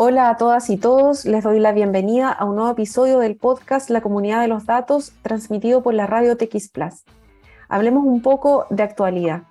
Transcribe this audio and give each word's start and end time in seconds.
Hola 0.00 0.30
a 0.30 0.36
todas 0.36 0.70
y 0.70 0.76
todos, 0.76 1.24
les 1.24 1.42
doy 1.42 1.58
la 1.58 1.72
bienvenida 1.72 2.30
a 2.30 2.44
un 2.44 2.54
nuevo 2.54 2.70
episodio 2.70 3.18
del 3.18 3.34
podcast 3.34 3.90
La 3.90 4.00
Comunidad 4.00 4.40
de 4.40 4.46
los 4.46 4.64
Datos, 4.64 5.12
transmitido 5.22 5.82
por 5.82 5.92
la 5.92 6.06
radio 6.06 6.36
TX 6.36 6.68
Plus. 6.68 7.04
Hablemos 7.68 8.04
un 8.04 8.22
poco 8.22 8.66
de 8.70 8.84
actualidad. 8.84 9.42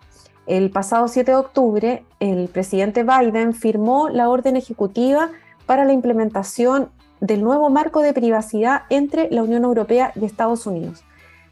El 0.46 0.72
pasado 0.72 1.10
7 1.10 1.32
de 1.32 1.36
octubre, 1.36 2.06
el 2.22 2.48
presidente 2.48 3.04
Biden 3.04 3.54
firmó 3.56 4.08
la 4.08 4.30
orden 4.30 4.56
ejecutiva 4.56 5.32
para 5.66 5.84
la 5.84 5.92
implementación 5.92 6.92
del 7.20 7.44
nuevo 7.44 7.70
marco 7.70 8.00
de 8.00 8.14
privacidad 8.14 8.84
entre 8.90 9.30
la 9.30 9.44
Unión 9.44 9.66
Europea 9.66 10.14
y 10.16 10.24
Estados 10.24 10.66
Unidos. 10.66 11.04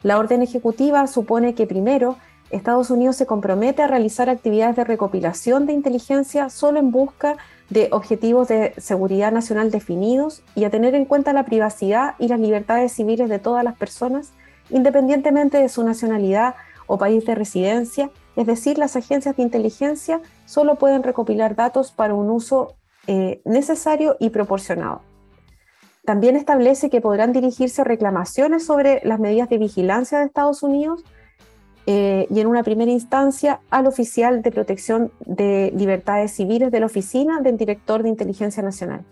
La 0.04 0.18
orden 0.18 0.42
ejecutiva 0.42 1.06
supone 1.08 1.54
que 1.54 1.68
primero 1.68 2.16
Estados 2.52 2.90
Unidos 2.90 3.16
se 3.16 3.26
compromete 3.26 3.82
a 3.82 3.88
realizar 3.88 4.30
actividades 4.30 4.76
de 4.76 4.84
recopilación 4.84 5.66
de 5.66 5.74
inteligencia 5.74 6.50
solo 6.50 6.80
en 6.80 6.92
busca 6.92 7.38
de 7.70 7.90
objetivos 7.92 8.48
de 8.48 8.74
seguridad 8.78 9.32
nacional 9.32 9.72
definidos 9.72 10.44
y 10.54 10.66
a 10.66 10.70
tener 10.70 10.94
en 10.94 11.06
cuenta 11.06 11.34
la 11.34 11.46
privacidad 11.46 12.16
y 12.20 12.28
las 12.28 12.40
libertades 12.40 12.92
civiles 12.92 13.30
de 13.30 13.40
todas 13.40 13.64
las 13.64 13.76
personas, 13.76 14.32
independientemente 14.70 15.58
de 15.58 15.70
su 15.70 15.84
nacionalidad 15.84 16.56
o 16.88 17.00
país 17.00 17.26
de 17.26 17.34
residencia, 17.34 18.12
es 18.36 18.46
decir, 18.46 18.78
las 18.78 18.96
agencias 18.96 19.36
de 19.36 19.44
inteligencia 19.44 20.22
solo 20.46 20.76
pueden 20.76 21.02
recopilar 21.02 21.56
datos 21.56 21.92
para 21.92 22.14
un 22.14 22.30
uso 22.30 22.76
eh, 23.08 23.42
necesario 23.46 24.18
y 24.20 24.30
proporcionado. 24.30 25.02
También 26.06 26.36
establece 26.36 26.92
que 26.92 27.02
podrán 27.02 27.34
dirigirse 27.34 27.84
reclamaciones 27.84 28.64
sobre 28.64 29.02
las 29.04 29.20
medidas 29.20 29.50
de 29.50 29.58
vigilancia 29.58 30.20
de 30.20 30.26
Estados 30.26 30.62
Unidos 30.62 31.04
eh, 31.88 32.28
y 32.30 32.40
en 32.40 32.48
una 32.48 32.64
primera 32.64 32.92
instancia 32.92 33.60
al 33.70 33.86
oficial 33.86 34.42
de 34.42 34.52
protección 34.52 35.12
de 35.26 35.72
libertades 35.76 36.32
civiles 36.32 36.72
de 36.72 36.80
la 36.80 36.88
Oficina 36.88 37.42
del 37.42 37.58
Director 37.58 38.02
de 38.02 38.10
Inteligencia 38.10 38.64
Nacional. 38.64 39.06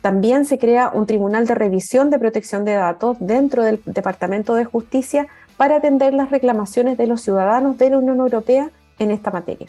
También 0.00 0.44
se 0.44 0.58
crea 0.58 0.90
un 0.94 1.06
tribunal 1.06 1.46
de 1.46 1.56
revisión 1.56 2.08
de 2.10 2.20
protección 2.20 2.64
de 2.64 2.74
datos 2.74 3.16
dentro 3.18 3.64
del 3.64 3.82
Departamento 3.84 4.54
de 4.54 4.64
Justicia 4.64 5.26
para 5.56 5.76
atender 5.76 6.14
las 6.14 6.30
reclamaciones 6.30 6.96
de 6.96 7.08
los 7.08 7.20
ciudadanos 7.20 7.78
de 7.78 7.90
la 7.90 7.98
Unión 7.98 8.18
Europea 8.18 8.70
en 9.00 9.10
esta 9.10 9.32
materia. 9.32 9.68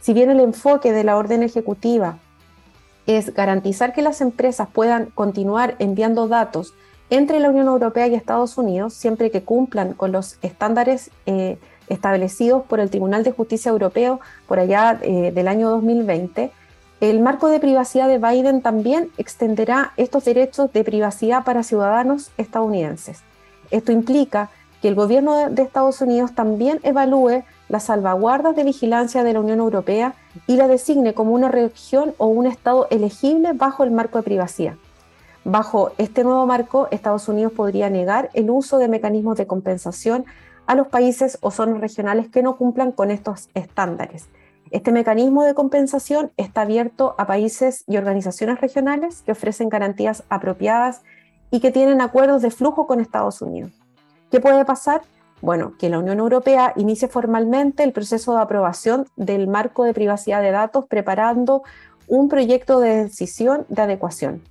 Si 0.00 0.12
bien 0.12 0.30
el 0.30 0.40
enfoque 0.40 0.92
de 0.92 1.04
la 1.04 1.16
orden 1.16 1.42
ejecutiva 1.42 2.18
es 3.06 3.32
garantizar 3.32 3.92
que 3.92 4.02
las 4.02 4.20
empresas 4.20 4.68
puedan 4.70 5.06
continuar 5.06 5.74
enviando 5.78 6.28
datos 6.28 6.74
entre 7.10 7.40
la 7.40 7.50
Unión 7.50 7.66
Europea 7.66 8.08
y 8.08 8.14
Estados 8.14 8.58
Unidos 8.58 8.94
siempre 8.94 9.30
que 9.30 9.42
cumplan 9.42 9.92
con 9.92 10.12
los 10.12 10.38
estándares 10.42 11.10
eh, 11.26 11.58
establecidos 11.88 12.64
por 12.64 12.80
el 12.80 12.90
Tribunal 12.90 13.22
de 13.22 13.32
Justicia 13.32 13.70
Europeo 13.70 14.20
por 14.48 14.58
allá 14.58 14.98
eh, 15.02 15.30
del 15.32 15.48
año 15.48 15.70
2020. 15.70 16.50
El 17.00 17.20
marco 17.20 17.48
de 17.48 17.60
privacidad 17.60 18.08
de 18.08 18.18
Biden 18.18 18.62
también 18.62 19.10
extenderá 19.18 19.92
estos 19.96 20.24
derechos 20.24 20.72
de 20.72 20.82
privacidad 20.82 21.44
para 21.44 21.62
ciudadanos 21.62 22.30
estadounidenses. 22.38 23.20
Esto 23.70 23.92
implica 23.92 24.50
que 24.80 24.88
el 24.88 24.94
gobierno 24.94 25.50
de 25.50 25.62
Estados 25.62 26.00
Unidos 26.00 26.34
también 26.34 26.80
evalúe 26.82 27.44
las 27.68 27.84
salvaguardas 27.84 28.56
de 28.56 28.64
vigilancia 28.64 29.24
de 29.24 29.32
la 29.32 29.40
Unión 29.40 29.58
Europea 29.58 30.14
y 30.46 30.56
la 30.56 30.68
designe 30.68 31.14
como 31.14 31.32
una 31.32 31.48
región 31.48 32.14
o 32.18 32.26
un 32.26 32.46
estado 32.46 32.86
elegible 32.90 33.52
bajo 33.52 33.84
el 33.84 33.90
marco 33.90 34.18
de 34.18 34.24
privacidad. 34.24 34.74
Bajo 35.48 35.92
este 35.96 36.24
nuevo 36.24 36.44
marco, 36.44 36.88
Estados 36.90 37.28
Unidos 37.28 37.52
podría 37.52 37.88
negar 37.88 38.30
el 38.34 38.50
uso 38.50 38.78
de 38.78 38.88
mecanismos 38.88 39.38
de 39.38 39.46
compensación 39.46 40.24
a 40.66 40.74
los 40.74 40.88
países 40.88 41.38
o 41.40 41.52
zonas 41.52 41.80
regionales 41.80 42.26
que 42.26 42.42
no 42.42 42.56
cumplan 42.56 42.90
con 42.90 43.12
estos 43.12 43.48
estándares. 43.54 44.28
Este 44.72 44.90
mecanismo 44.90 45.44
de 45.44 45.54
compensación 45.54 46.32
está 46.36 46.62
abierto 46.62 47.14
a 47.16 47.28
países 47.28 47.84
y 47.86 47.96
organizaciones 47.96 48.60
regionales 48.60 49.22
que 49.22 49.30
ofrecen 49.30 49.68
garantías 49.68 50.24
apropiadas 50.30 51.02
y 51.52 51.60
que 51.60 51.70
tienen 51.70 52.00
acuerdos 52.00 52.42
de 52.42 52.50
flujo 52.50 52.88
con 52.88 52.98
Estados 52.98 53.40
Unidos. 53.40 53.70
¿Qué 54.32 54.40
puede 54.40 54.64
pasar? 54.64 55.02
Bueno, 55.42 55.74
que 55.78 55.90
la 55.90 56.00
Unión 56.00 56.18
Europea 56.18 56.72
inicie 56.74 57.06
formalmente 57.06 57.84
el 57.84 57.92
proceso 57.92 58.34
de 58.34 58.42
aprobación 58.42 59.06
del 59.14 59.46
marco 59.46 59.84
de 59.84 59.94
privacidad 59.94 60.42
de 60.42 60.50
datos 60.50 60.86
preparando 60.86 61.62
un 62.08 62.28
proyecto 62.28 62.80
de 62.80 63.04
decisión 63.04 63.64
de 63.68 63.82
adecuación. 63.82 64.42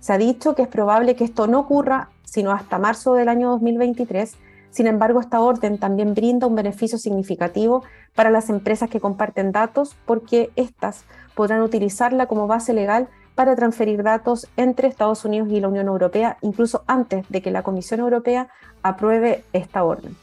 Se 0.00 0.12
ha 0.12 0.18
dicho 0.18 0.54
que 0.54 0.62
es 0.62 0.68
probable 0.68 1.16
que 1.16 1.24
esto 1.24 1.46
no 1.46 1.60
ocurra 1.60 2.10
sino 2.26 2.50
hasta 2.52 2.78
marzo 2.78 3.14
del 3.14 3.30
año 3.30 3.50
2023. 3.50 4.36
Sin 4.70 4.86
embargo, 4.86 5.20
esta 5.20 5.40
orden 5.40 5.78
también 5.78 6.12
brinda 6.12 6.46
un 6.46 6.54
beneficio 6.54 6.98
significativo 6.98 7.82
para 8.14 8.30
las 8.30 8.50
empresas 8.50 8.90
que 8.90 9.00
comparten 9.00 9.52
datos 9.52 9.96
porque 10.04 10.50
éstas 10.56 11.04
podrán 11.34 11.62
utilizarla 11.62 12.26
como 12.26 12.46
base 12.46 12.74
legal 12.74 13.08
para 13.34 13.54
transferir 13.54 14.02
datos 14.02 14.48
entre 14.56 14.88
Estados 14.88 15.24
Unidos 15.24 15.48
y 15.50 15.60
la 15.60 15.68
Unión 15.68 15.86
Europea, 15.86 16.36
incluso 16.42 16.82
antes 16.86 17.26
de 17.28 17.40
que 17.40 17.50
la 17.50 17.62
Comisión 17.62 18.00
Europea 18.00 18.48
apruebe 18.82 19.44
esta 19.52 19.84
orden. 19.84 20.16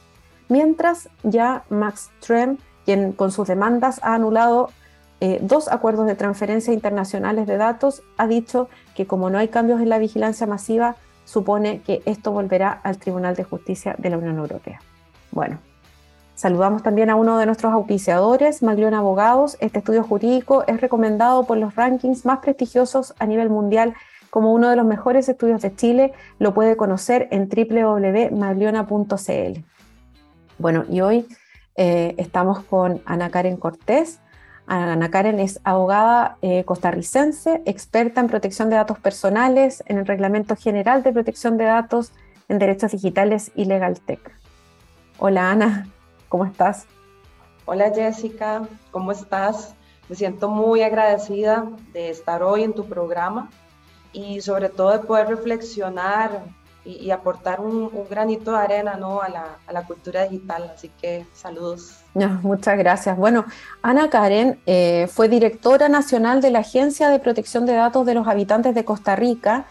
Mientras 0.50 1.09
ya 1.23 1.63
Max 1.69 2.11
Trem, 2.19 2.57
quien 2.85 3.13
con 3.13 3.31
sus 3.31 3.47
demandas 3.47 4.00
ha 4.03 4.13
anulado 4.13 4.69
eh, 5.23 5.39
dos 5.41 5.69
acuerdos 5.69 6.06
de 6.06 6.16
transferencia 6.16 6.73
internacionales 6.73 7.47
de 7.47 7.56
datos, 7.56 8.03
ha 8.17 8.28
dicho 8.28 8.67
que 8.94 9.07
como 9.07 9.29
no 9.29 9.38
hay 9.38 9.47
cambios 9.47 9.79
en 9.79 9.88
la 9.88 9.97
vigilancia 9.97 10.45
masiva, 10.45 10.97
supone 11.23 11.79
que 11.79 12.01
esto 12.03 12.34
volverá 12.34 12.81
al 12.84 12.97
Tribunal 12.97 13.34
de 13.34 13.45
Justicia 13.45 13.95
de 13.97 14.09
la 14.09 14.17
Unión 14.17 14.38
Europea. 14.38 14.81
Bueno, 15.31 15.59
Saludamos 16.35 16.84
también 16.84 17.09
a 17.09 17.16
uno 17.16 17.38
de 17.38 17.45
nuestros 17.45 17.72
auspiciadores, 17.72 18.63
Maglione 18.63 18.97
Abogados. 18.97 19.56
Este 19.61 19.79
estudio 19.79 20.03
jurídico 20.03 20.66
es 20.67 20.81
recomendado 20.81 21.45
por 21.45 21.57
los 21.57 21.73
rankings 21.75 22.25
más 22.25 22.40
prestigiosos 22.40 23.13
a 23.19 23.25
nivel 23.25 23.50
mundial 23.50 23.94
como 24.29 24.51
uno 24.51 24.69
de 24.69 24.75
los 24.75 24.85
mejores 24.85 25.29
estudios 25.29 25.61
de 25.61 25.73
Chile. 25.73 26.11
Lo 26.40 26.53
puede 26.53 26.75
conocer 26.75 27.29
en 27.31 27.47
www.magliona.cl. 27.47 29.63
Bueno, 30.57 30.84
y 30.90 31.00
hoy 31.00 31.28
eh, 31.75 32.13
estamos 32.17 32.61
con 32.63 33.01
Ana 33.05 33.29
Karen 33.29 33.55
Cortés. 33.55 34.19
Ana 34.66 35.12
Karen 35.12 35.40
es 35.40 35.59
abogada 35.63 36.38
eh, 36.41 36.63
costarricense, 36.63 37.62
experta 37.66 38.22
en 38.22 38.28
protección 38.28 38.69
de 38.69 38.78
datos 38.78 38.97
personales, 39.00 39.84
en 39.88 39.97
el 39.97 40.06
Reglamento 40.06 40.56
General 40.56 41.03
de 41.03 41.12
Protección 41.12 41.57
de 41.57 41.66
Datos 41.66 42.13
en 42.47 42.59
Derechos 42.59 42.91
Digitales 42.91 43.52
y 43.56 43.66
Legal 43.66 44.00
Tech. 44.00 44.19
Hola 45.19 45.52
Ana. 45.52 45.88
¿Cómo 46.29 46.46
estás? 46.46 46.88
Hola 47.66 47.91
Jessica, 47.94 48.68
¿cómo 48.91 49.12
estás? 49.12 49.75
Me 50.09 50.16
siento 50.16 50.50
muy 50.50 50.81
agradecida 50.81 51.68
de 51.94 52.09
estar 52.09 52.44
hoy 52.44 52.63
en 52.63 52.73
tu 52.73 52.85
programa 52.85 53.50
y 54.12 54.41
sobre 54.41 54.69
todo 54.69 54.91
de 54.91 55.00
poder 55.00 55.28
reflexionar 55.28 56.44
y, 56.85 57.11
aportar 57.11 57.61
un, 57.61 57.89
granito 58.09 58.51
de 58.51 58.57
arena 58.57 58.95
¿no? 58.95 59.21
a, 59.21 59.29
la, 59.29 59.83
cultura 59.88 60.23
digital. 60.23 60.71
Así 60.75 60.89
que 61.01 61.25
saludos. 61.33 61.99
muchas 62.41 62.77
gracias. 62.77 63.17
Bueno, 63.17 63.45
Ana 63.81 64.09
Karen 64.09 64.59
eh, 64.66 65.07
fue 65.11 65.29
directora 65.29 65.89
nacional 65.89 66.41
de 66.41 66.51
la 66.51 66.59
Agencia 66.59 67.09
de 67.09 67.19
Protección 67.19 67.66
de 67.66 67.73
Datos 67.73 68.05
de 68.05 68.13
los 68.13 68.27
Habitantes 68.27 68.75
de 68.75 68.85
Costa 68.85 69.16
Rica. 69.16 69.66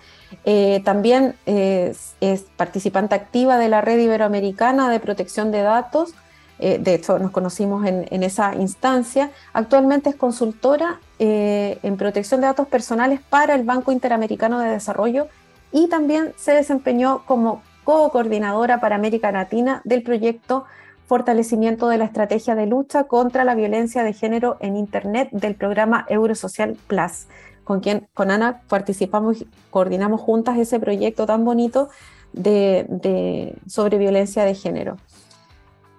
Eh, 0.44 0.80
también 0.84 1.36
eh, 1.44 1.94
es 2.20 2.42
participante 2.56 3.14
activa 3.14 3.58
de 3.58 3.68
la 3.68 3.82
Red 3.82 3.98
Iberoamericana 3.98 4.88
de 4.90 5.00
Protección 5.00 5.50
de 5.50 5.62
Datos 5.62 6.14
de 6.58 6.94
hecho 6.94 7.18
nos 7.18 7.32
conocimos 7.32 7.84
en, 7.86 8.22
esa 8.22 8.54
instancia, 8.54 9.32
actualmente 9.52 10.10
es 10.10 10.14
consultora 10.14 11.00
en 11.18 11.96
protección 11.96 12.40
de 12.40 12.46
datos 12.46 12.68
personales 12.68 13.18
para 13.20 13.56
el 13.56 13.64
Banco 13.64 13.90
Interamericano 13.90 14.60
de 14.60 14.68
Desarrollo 14.68 15.26
y 15.72 15.88
también 15.88 16.34
se 16.36 16.52
desempeñó 16.52 17.24
como 17.26 17.62
co-coordinadora 17.84 18.80
para 18.80 18.96
América 18.96 19.32
Latina 19.32 19.80
del 19.84 20.02
proyecto 20.02 20.64
Fortalecimiento 21.06 21.88
de 21.88 21.98
la 21.98 22.04
Estrategia 22.04 22.54
de 22.54 22.66
Lucha 22.66 23.04
contra 23.04 23.44
la 23.44 23.54
Violencia 23.54 24.02
de 24.02 24.12
Género 24.12 24.56
en 24.60 24.76
Internet 24.76 25.28
del 25.32 25.56
programa 25.56 26.06
Eurosocial 26.08 26.76
Plus, 26.86 27.26
con 27.64 27.80
quien 27.80 28.08
con 28.14 28.30
Ana 28.30 28.62
participamos 28.68 29.44
coordinamos 29.70 30.20
juntas 30.20 30.56
ese 30.58 30.80
proyecto 30.80 31.26
tan 31.26 31.44
bonito 31.44 31.88
de, 32.32 33.54
sobre 33.66 33.98
violencia 33.98 34.44
de 34.44 34.54
género. 34.54 34.96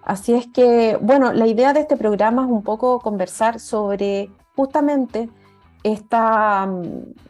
Así 0.02 0.34
es 0.34 0.48
que, 0.48 0.98
bueno, 1.02 1.32
la 1.32 1.48
idea 1.48 1.74
de 1.74 1.82
este 1.82 1.96
programa 1.96 2.44
es 2.44 2.50
un 2.50 2.64
poco 2.64 3.00
conversar 3.00 3.60
sobre 3.60 4.30
justamente 4.56 5.30
esta, 5.84 6.70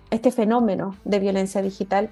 este 0.10 0.32
fenómeno 0.32 0.96
de 1.04 1.20
violencia 1.20 1.62
digital 1.62 2.10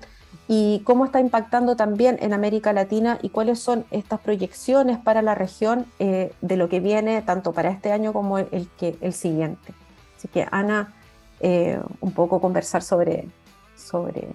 y 0.53 0.81
cómo 0.81 1.05
está 1.05 1.21
impactando 1.21 1.77
también 1.77 2.17
en 2.19 2.33
América 2.33 2.73
Latina 2.73 3.17
y 3.21 3.29
cuáles 3.29 3.57
son 3.59 3.85
estas 3.89 4.19
proyecciones 4.19 4.99
para 4.99 5.21
la 5.21 5.33
región 5.33 5.85
eh, 5.97 6.33
de 6.41 6.57
lo 6.57 6.67
que 6.67 6.81
viene 6.81 7.21
tanto 7.21 7.53
para 7.53 7.69
este 7.69 7.93
año 7.93 8.11
como 8.11 8.37
el, 8.37 8.67
que, 8.77 8.97
el 8.99 9.13
siguiente. 9.13 9.73
Así 10.17 10.27
que 10.27 10.45
Ana, 10.51 10.93
eh, 11.39 11.79
un 12.01 12.11
poco 12.11 12.41
conversar 12.41 12.83
sobre, 12.83 13.29
sobre 13.77 14.27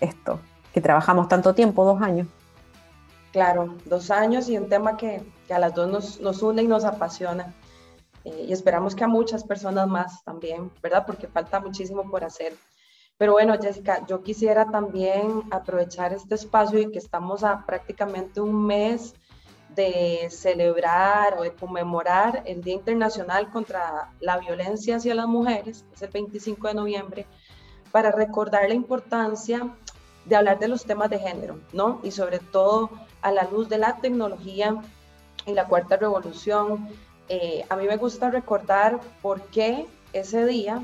esto, 0.00 0.40
que 0.72 0.80
trabajamos 0.80 1.28
tanto 1.28 1.54
tiempo, 1.54 1.84
dos 1.84 2.00
años. 2.00 2.26
Claro, 3.30 3.74
dos 3.84 4.10
años 4.10 4.48
y 4.48 4.56
un 4.56 4.66
tema 4.66 4.96
que, 4.96 5.22
a 5.50 5.58
las 5.58 5.74
dos 5.74 6.18
nos, 6.22 6.42
une 6.42 6.62
y 6.62 6.68
nos 6.68 6.86
apasiona. 6.86 7.52
Eh, 8.24 8.46
y 8.48 8.52
esperamos 8.54 8.94
que 8.94 9.04
a 9.04 9.08
muchas 9.08 9.44
personas 9.44 9.86
más 9.86 10.24
también, 10.24 10.70
¿verdad? 10.82 11.04
Porque 11.06 11.26
falta 11.26 11.60
muchísimo 11.60 12.10
por 12.10 12.24
hacer. 12.24 12.54
Pero 13.20 13.32
bueno, 13.32 13.54
Jessica, 13.60 14.06
yo 14.06 14.22
quisiera 14.22 14.70
también 14.70 15.42
aprovechar 15.50 16.14
este 16.14 16.36
espacio 16.36 16.78
y 16.78 16.90
que 16.90 16.96
estamos 16.96 17.44
a 17.44 17.66
prácticamente 17.66 18.40
un 18.40 18.64
mes 18.64 19.12
de 19.76 20.28
celebrar 20.30 21.36
o 21.36 21.42
de 21.42 21.52
conmemorar 21.52 22.42
el 22.46 22.62
Día 22.62 22.72
Internacional 22.72 23.50
contra 23.50 24.10
la 24.20 24.38
Violencia 24.38 24.96
hacia 24.96 25.14
las 25.14 25.26
Mujeres, 25.26 25.84
es 25.92 26.00
el 26.00 26.08
25 26.08 26.68
de 26.68 26.72
noviembre, 26.72 27.26
para 27.92 28.10
recordar 28.10 28.66
la 28.66 28.74
importancia 28.74 29.68
de 30.24 30.36
hablar 30.36 30.58
de 30.58 30.68
los 30.68 30.86
temas 30.86 31.10
de 31.10 31.18
género, 31.18 31.60
¿no? 31.74 32.00
Y 32.02 32.12
sobre 32.12 32.38
todo 32.38 32.88
a 33.20 33.32
la 33.32 33.42
luz 33.42 33.68
de 33.68 33.76
la 33.76 33.98
tecnología 33.98 34.76
y 35.44 35.52
la 35.52 35.66
cuarta 35.66 35.98
revolución. 35.98 36.88
Eh, 37.28 37.66
a 37.68 37.76
mí 37.76 37.86
me 37.86 37.98
gusta 37.98 38.30
recordar 38.30 38.98
por 39.20 39.42
qué 39.48 39.86
ese 40.14 40.46
día 40.46 40.82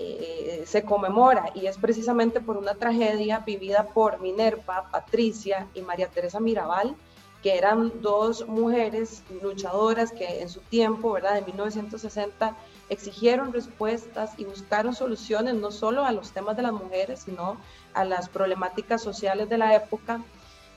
eh, 0.00 0.64
se 0.66 0.82
conmemora 0.82 1.50
y 1.54 1.66
es 1.66 1.78
precisamente 1.78 2.40
por 2.40 2.56
una 2.56 2.74
tragedia 2.74 3.40
vivida 3.40 3.88
por 3.88 4.20
Minerva, 4.20 4.88
Patricia 4.90 5.66
y 5.74 5.82
María 5.82 6.08
Teresa 6.08 6.40
Mirabal, 6.40 6.94
que 7.42 7.56
eran 7.56 8.00
dos 8.00 8.46
mujeres 8.46 9.22
luchadoras 9.42 10.12
que 10.12 10.42
en 10.42 10.48
su 10.48 10.60
tiempo, 10.60 11.12
¿verdad? 11.12 11.38
En 11.38 11.46
1960 11.46 12.56
exigieron 12.88 13.52
respuestas 13.52 14.32
y 14.38 14.44
buscaron 14.44 14.94
soluciones 14.94 15.54
no 15.54 15.70
solo 15.70 16.04
a 16.04 16.12
los 16.12 16.32
temas 16.32 16.56
de 16.56 16.62
las 16.62 16.72
mujeres, 16.72 17.22
sino 17.24 17.56
a 17.94 18.04
las 18.04 18.28
problemáticas 18.28 19.02
sociales 19.02 19.48
de 19.48 19.58
la 19.58 19.74
época 19.74 20.20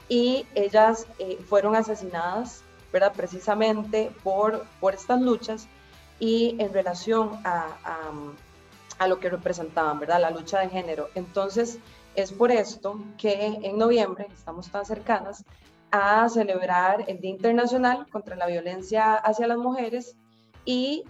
y 0.07 0.45
ellas 0.55 1.07
eh, 1.19 1.39
fueron 1.47 1.75
asesinadas, 1.75 2.63
¿verdad? 2.91 3.13
Precisamente 3.15 4.11
por, 4.23 4.65
por 4.79 4.93
estas 4.93 5.21
luchas 5.21 5.67
y 6.19 6.55
en 6.59 6.73
relación 6.73 7.39
a 7.43 7.67
lo 9.07 9.19
que 9.19 9.29
representaban, 9.29 9.99
¿verdad? 9.99 10.21
La 10.21 10.31
lucha 10.31 10.59
de 10.59 10.69
género. 10.69 11.09
Entonces, 11.15 11.79
es 12.15 12.31
por 12.31 12.51
esto 12.51 12.99
que 13.17 13.59
en 13.61 13.77
noviembre, 13.77 14.27
estamos 14.33 14.69
tan 14.69 14.85
cercanas, 14.85 15.45
a 15.91 16.29
celebrar 16.29 17.03
el 17.07 17.19
Día 17.19 17.31
Internacional 17.31 18.07
contra 18.09 18.35
la 18.35 18.47
Violencia 18.47 19.15
hacia 19.15 19.47
las 19.47 19.57
Mujeres 19.57 20.15
y 20.63 21.03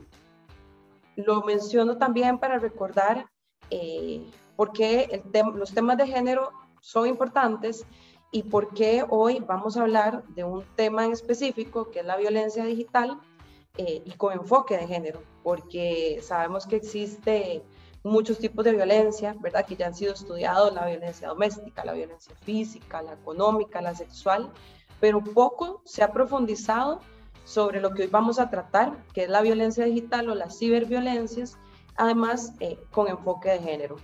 lo 1.16 1.44
menciono 1.44 1.98
también 1.98 2.40
para 2.40 2.58
recordar 2.58 3.28
eh, 3.70 4.26
por 4.56 4.72
qué 4.72 5.24
los 5.56 5.74
temas 5.74 5.98
de 5.98 6.08
género 6.08 6.52
son 6.80 7.08
importantes 7.08 7.86
y 8.32 8.44
por 8.44 8.74
qué 8.74 9.06
hoy 9.08 9.40
vamos 9.40 9.78
a 9.78 9.82
hablar 9.82 10.24
de 10.30 10.44
un 10.44 10.64
tema 10.76 11.06
en 11.06 11.12
específico 11.12 11.92
que 11.92 12.00
es 12.00 12.06
la 12.06 12.18
violencia 12.18 12.64
digital 12.64 13.20
eh, 13.78 14.02
y 14.04 14.12
con 14.14 14.34
enfoque 14.34 14.78
de 14.78 14.88
género, 14.88 15.22
porque 15.44 16.20
sabemos 16.22 16.66
que 16.66 16.78
existe 16.78 17.64
muchos 18.04 18.40
tipos 18.40 18.66
de 18.66 18.74
violencia, 18.74 19.36
¿verdad? 19.40 19.66
Que 19.66 19.76
ya 19.76 19.88
han 19.88 19.94
sido 19.94 20.14
estudiados, 20.14 20.74
la 20.74 20.86
violencia 20.88 21.28
doméstica, 21.28 21.86
la 21.86 21.94
violencia 21.94 22.36
física, 22.44 23.02
la 23.02 23.14
económica, 23.14 23.82
la 23.82 23.96
sexual, 23.96 24.52
pero 25.00 25.24
poco 25.24 25.82
se 25.86 26.04
ha 26.04 26.12
profundizado 26.12 27.00
sobre 27.44 27.82
lo 27.82 27.94
que 27.94 28.04
hoy 28.04 28.08
vamos 28.08 28.40
a 28.40 28.50
tratar, 28.50 29.04
que 29.14 29.24
es 29.24 29.30
la 29.30 29.42
violencia 29.42 29.86
digital 29.86 30.30
o 30.30 30.36
las 30.36 30.58
ciberviolencias, 30.58 31.58
además 31.96 32.54
eh, 32.60 32.80
con 32.92 33.08
enfoque 33.08 33.50
de 33.50 33.60
género. 33.60 33.96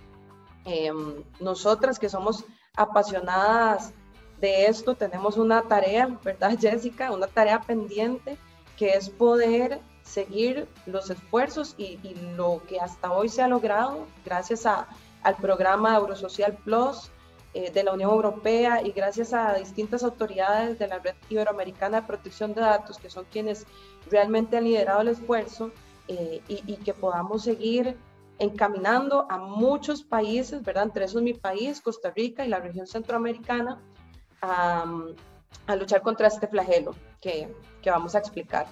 Em, 0.64 1.24
nosotras 1.40 1.98
que 1.98 2.08
somos 2.08 2.44
apasionadas 2.76 3.94
de 4.40 4.66
esto, 4.66 4.94
tenemos 4.94 5.36
una 5.36 5.62
tarea, 5.62 6.18
¿verdad, 6.22 6.56
Jessica? 6.60 7.12
Una 7.12 7.26
tarea 7.26 7.60
pendiente, 7.60 8.38
que 8.76 8.90
es 8.90 9.08
poder 9.08 9.80
seguir 10.08 10.66
los 10.86 11.10
esfuerzos 11.10 11.74
y, 11.76 11.98
lo 12.36 12.62
que 12.66 12.80
hasta 12.80 13.12
hoy 13.12 13.28
se 13.28 13.42
ha 13.42 13.48
logrado 13.48 14.06
gracias 14.24 14.64
a, 14.66 14.88
al 15.22 15.36
programa 15.36 15.94
Eurosocial 15.96 16.56
Plus 16.64 17.10
eh, 17.52 17.70
de 17.70 17.82
la 17.84 17.92
Unión 17.92 18.10
Europea 18.10 18.82
y 18.82 18.92
gracias 18.92 19.34
a 19.34 19.54
distintas 19.54 20.02
autoridades 20.02 20.78
de 20.78 20.88
la 20.88 20.98
Red 20.98 21.14
Iberoamericana 21.28 22.00
de 22.00 22.06
Protección 22.06 22.54
de 22.54 22.62
Datos, 22.62 22.98
que 22.98 23.10
son 23.10 23.26
quienes 23.30 23.66
realmente 24.10 24.56
han 24.56 24.64
liderado 24.64 25.02
el 25.02 25.08
esfuerzo 25.08 25.72
eh, 26.08 26.40
y, 26.48 26.76
que 26.76 26.94
podamos 26.94 27.44
seguir 27.44 27.96
encaminando 28.38 29.26
a 29.28 29.36
muchos 29.36 30.02
países, 30.02 30.62
¿verdad? 30.62 30.84
Entre 30.84 31.04
esos 31.04 31.20
mi 31.20 31.34
país, 31.34 31.82
Costa 31.82 32.10
Rica 32.10 32.46
y 32.46 32.48
la 32.48 32.60
región 32.60 32.86
centroamericana, 32.86 33.82
a, 34.40 34.84
a 35.66 35.76
luchar 35.76 36.00
contra 36.00 36.28
este 36.28 36.46
flagelo 36.46 36.94
que, 37.20 37.54
que 37.82 37.90
vamos 37.90 38.14
a 38.14 38.20
explicar. 38.20 38.66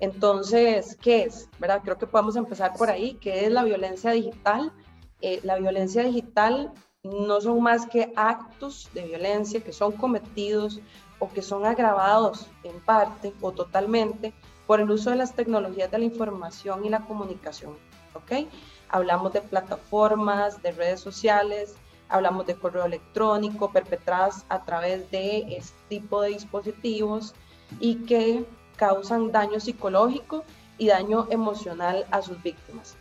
Entonces, 0.00 0.96
¿qué 1.00 1.24
es? 1.24 1.48
¿Verdad? 1.58 1.82
Creo 1.84 1.98
que 1.98 2.06
podemos 2.06 2.36
empezar 2.36 2.72
por 2.74 2.90
ahí. 2.90 3.18
¿Qué 3.20 3.44
es 3.44 3.52
la 3.52 3.64
violencia 3.64 4.10
digital? 4.12 4.72
Eh, 5.20 5.40
la 5.42 5.56
violencia 5.56 6.02
digital 6.02 6.72
no 7.02 7.40
son 7.40 7.62
más 7.62 7.86
que 7.86 8.12
actos 8.16 8.88
de 8.94 9.04
violencia 9.04 9.60
que 9.60 9.72
son 9.72 9.92
cometidos 9.92 10.80
o 11.18 11.28
que 11.30 11.42
son 11.42 11.66
agravados 11.66 12.46
en 12.64 12.78
parte 12.80 13.32
o 13.40 13.52
totalmente 13.52 14.32
por 14.66 14.80
el 14.80 14.90
uso 14.90 15.10
de 15.10 15.16
las 15.16 15.34
tecnologías 15.34 15.90
de 15.90 15.98
la 15.98 16.04
información 16.04 16.84
y 16.84 16.88
la 16.88 17.04
comunicación. 17.04 17.76
¿Ok? 18.14 18.48
Hablamos 18.88 19.32
de 19.32 19.42
plataformas, 19.42 20.62
de 20.62 20.72
redes 20.72 21.00
sociales, 21.00 21.74
hablamos 22.08 22.46
de 22.46 22.54
correo 22.54 22.84
electrónico 22.84 23.70
perpetradas 23.70 24.44
a 24.48 24.64
través 24.64 25.10
de 25.10 25.56
este 25.56 25.78
tipo 25.88 26.22
de 26.22 26.30
dispositivos 26.30 27.34
y 27.78 27.96
que 28.06 28.44
causan 28.80 29.30
daño 29.30 29.60
psicológico 29.60 30.42
y 30.78 30.86
daño 30.86 31.26
emocional 31.28 32.06
a 32.10 32.22
sus 32.22 32.42
víctimas. 32.42 32.96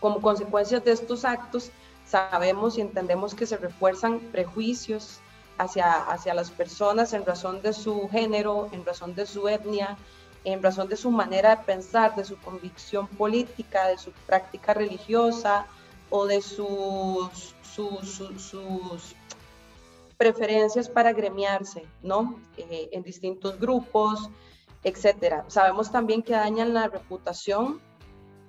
Como 0.00 0.22
consecuencia 0.22 0.80
de 0.80 0.92
estos 0.92 1.26
actos, 1.26 1.70
sabemos 2.06 2.78
y 2.78 2.80
entendemos 2.80 3.34
que 3.34 3.44
se 3.44 3.58
refuerzan 3.58 4.18
prejuicios 4.32 5.18
hacia, 5.58 5.92
hacia 5.92 6.32
las 6.32 6.50
personas 6.50 7.12
en 7.12 7.26
razón 7.26 7.60
de 7.60 7.74
su 7.74 8.08
género, 8.08 8.70
en 8.72 8.82
razón 8.86 9.14
de 9.14 9.26
su 9.26 9.46
etnia, 9.46 9.98
en 10.44 10.62
razón 10.62 10.88
de 10.88 10.96
su 10.96 11.10
manera 11.10 11.56
de 11.56 11.64
pensar, 11.64 12.16
de 12.16 12.24
su 12.24 12.38
convicción 12.38 13.06
política, 13.06 13.88
de 13.88 13.98
su 13.98 14.10
práctica 14.26 14.72
religiosa 14.72 15.66
o 16.08 16.24
de 16.26 16.40
sus, 16.40 17.54
sus, 17.62 19.14
preferencias 20.16 20.88
para 20.88 21.12
gremiarse, 21.12 21.84
¿no? 22.02 22.40
Eh, 22.56 22.88
en 22.92 23.02
distintos 23.02 23.60
grupos, 23.60 24.30
etcétera. 24.84 25.44
Sabemos 25.48 25.90
también 25.90 26.22
que 26.22 26.34
dañan 26.34 26.74
la 26.74 26.88
reputación, 26.88 27.80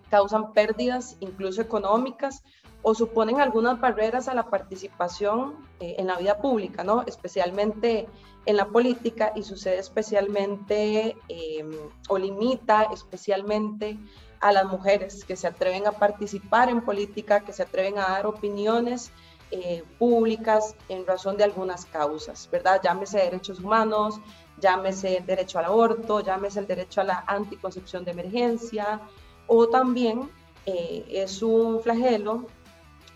causan 0.09 0.53
pérdidas 0.53 1.17
incluso 1.19 1.61
económicas 1.61 2.43
o 2.83 2.93
suponen 2.93 3.41
algunas 3.41 3.79
barreras 3.79 4.27
a 4.27 4.35
la 4.35 4.49
participación 4.49 5.55
eh, 5.79 5.95
en 5.97 6.07
la 6.07 6.17
vida 6.17 6.37
pública, 6.37 6.83
¿no? 6.83 7.03
especialmente 7.07 8.07
en 8.45 8.57
la 8.57 8.67
política 8.67 9.31
y 9.35 9.41
sucede 9.41 9.79
especialmente 9.79 11.17
em, 11.27 11.71
o 12.09 12.17
limita 12.19 12.83
especialmente 12.93 13.97
a 14.39 14.51
las 14.51 14.65
mujeres 14.65 15.25
que 15.25 15.35
se 15.35 15.47
atreven 15.47 15.87
a 15.87 15.93
participar 15.93 16.69
en 16.69 16.81
política, 16.81 17.39
que 17.39 17.53
se 17.53 17.63
atreven 17.63 17.97
a 17.97 18.03
dar 18.09 18.27
opiniones 18.27 19.11
eh, 19.51 19.83
públicas 19.99 20.75
en 20.89 21.05
razón 21.05 21.37
de 21.37 21.43
algunas 21.43 21.85
causas, 21.85 22.49
¿verdad? 22.51 22.81
Llámese 22.83 23.19
derechos 23.19 23.59
humanos, 23.59 24.19
llámese 24.59 25.17
el 25.17 25.25
derecho 25.25 25.59
al 25.59 25.65
aborto, 25.65 26.21
llámese 26.21 26.59
el 26.59 26.67
derecho 26.67 27.01
a 27.01 27.03
la 27.05 27.23
anticoncepción 27.27 28.03
de 28.05 28.11
emergencia, 28.11 29.01
o 29.47 29.67
también 29.69 30.29
eh, 30.65 31.05
es 31.09 31.41
un 31.43 31.79
flagelo 31.81 32.47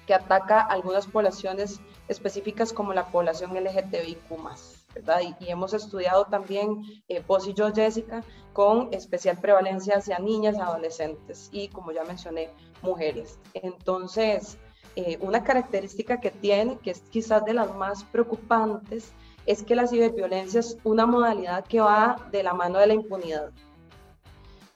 que 0.05 0.13
ataca 0.13 0.61
a 0.61 0.73
algunas 0.73 1.07
poblaciones 1.07 1.79
específicas 2.07 2.73
como 2.73 2.93
la 2.93 3.07
población 3.07 3.53
LGTBIQ+. 3.55 4.29
¿verdad? 4.93 5.21
Y, 5.39 5.49
hemos 5.49 5.73
estudiado 5.73 6.25
también, 6.25 6.83
eh, 7.07 7.23
vos 7.27 7.47
y 7.47 7.53
yo, 7.53 7.71
Jessica, 7.73 8.23
con 8.53 8.91
especial 8.91 9.37
prevalencia 9.37 9.97
hacia 9.97 10.19
niñas, 10.19 10.57
adolescentes 10.57 11.49
y, 11.51 11.67
como 11.69 11.91
ya 11.91 12.03
mencioné, 12.03 12.49
mujeres. 12.81 13.39
Entonces, 13.53 14.57
eh, 14.95 15.17
una 15.21 15.43
característica 15.43 16.19
que 16.19 16.31
tiene, 16.31 16.77
que 16.79 16.91
es 16.91 17.01
quizás 17.09 17.45
de 17.45 17.53
las 17.53 17.73
más 17.75 18.03
preocupantes, 18.05 19.11
es 19.45 19.63
que 19.63 19.75
la 19.75 19.87
ciberviolencia 19.87 20.59
es 20.59 20.77
una 20.83 21.05
modalidad 21.05 21.65
que 21.65 21.79
va 21.79 22.27
de 22.31 22.43
la 22.43 22.53
mano 22.53 22.79
de 22.79 22.87
la 22.87 22.93
impunidad. 22.93 23.51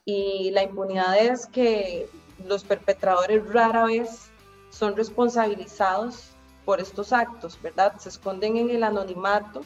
Y 0.06 0.52
la 0.52 0.64
impunidad 0.64 1.18
es 1.18 1.46
que 1.48 2.10
los 2.46 2.64
perpetradores 2.64 3.48
rara 3.52 3.86
vez 3.86 4.32
son 4.70 4.96
responsabilizados 4.96 6.32
por 6.66 6.80
estos 6.80 7.14
actos, 7.14 7.60
¿verdad? 7.62 7.94
Se 8.00 8.10
esconden 8.10 8.58
en 8.58 8.70
el 8.70 8.84
anonimato, 8.84 9.62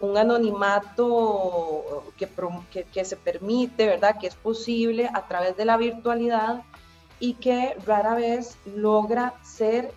un 0.00 0.16
anonimato 0.16 2.04
que, 2.16 2.28
que, 2.70 2.84
que, 2.84 3.04
se 3.04 3.16
permite, 3.16 3.86
¿verdad? 3.86 4.18
Que 4.20 4.26
es 4.26 4.34
posible 4.34 5.10
a 5.12 5.26
través 5.26 5.56
de 5.56 5.64
la 5.64 5.76
virtualidad 5.76 6.62
y 7.20 7.34
que 7.34 7.76
rara 7.86 8.14
vez 8.14 8.56
logra 8.64 9.34
ser 9.42 9.92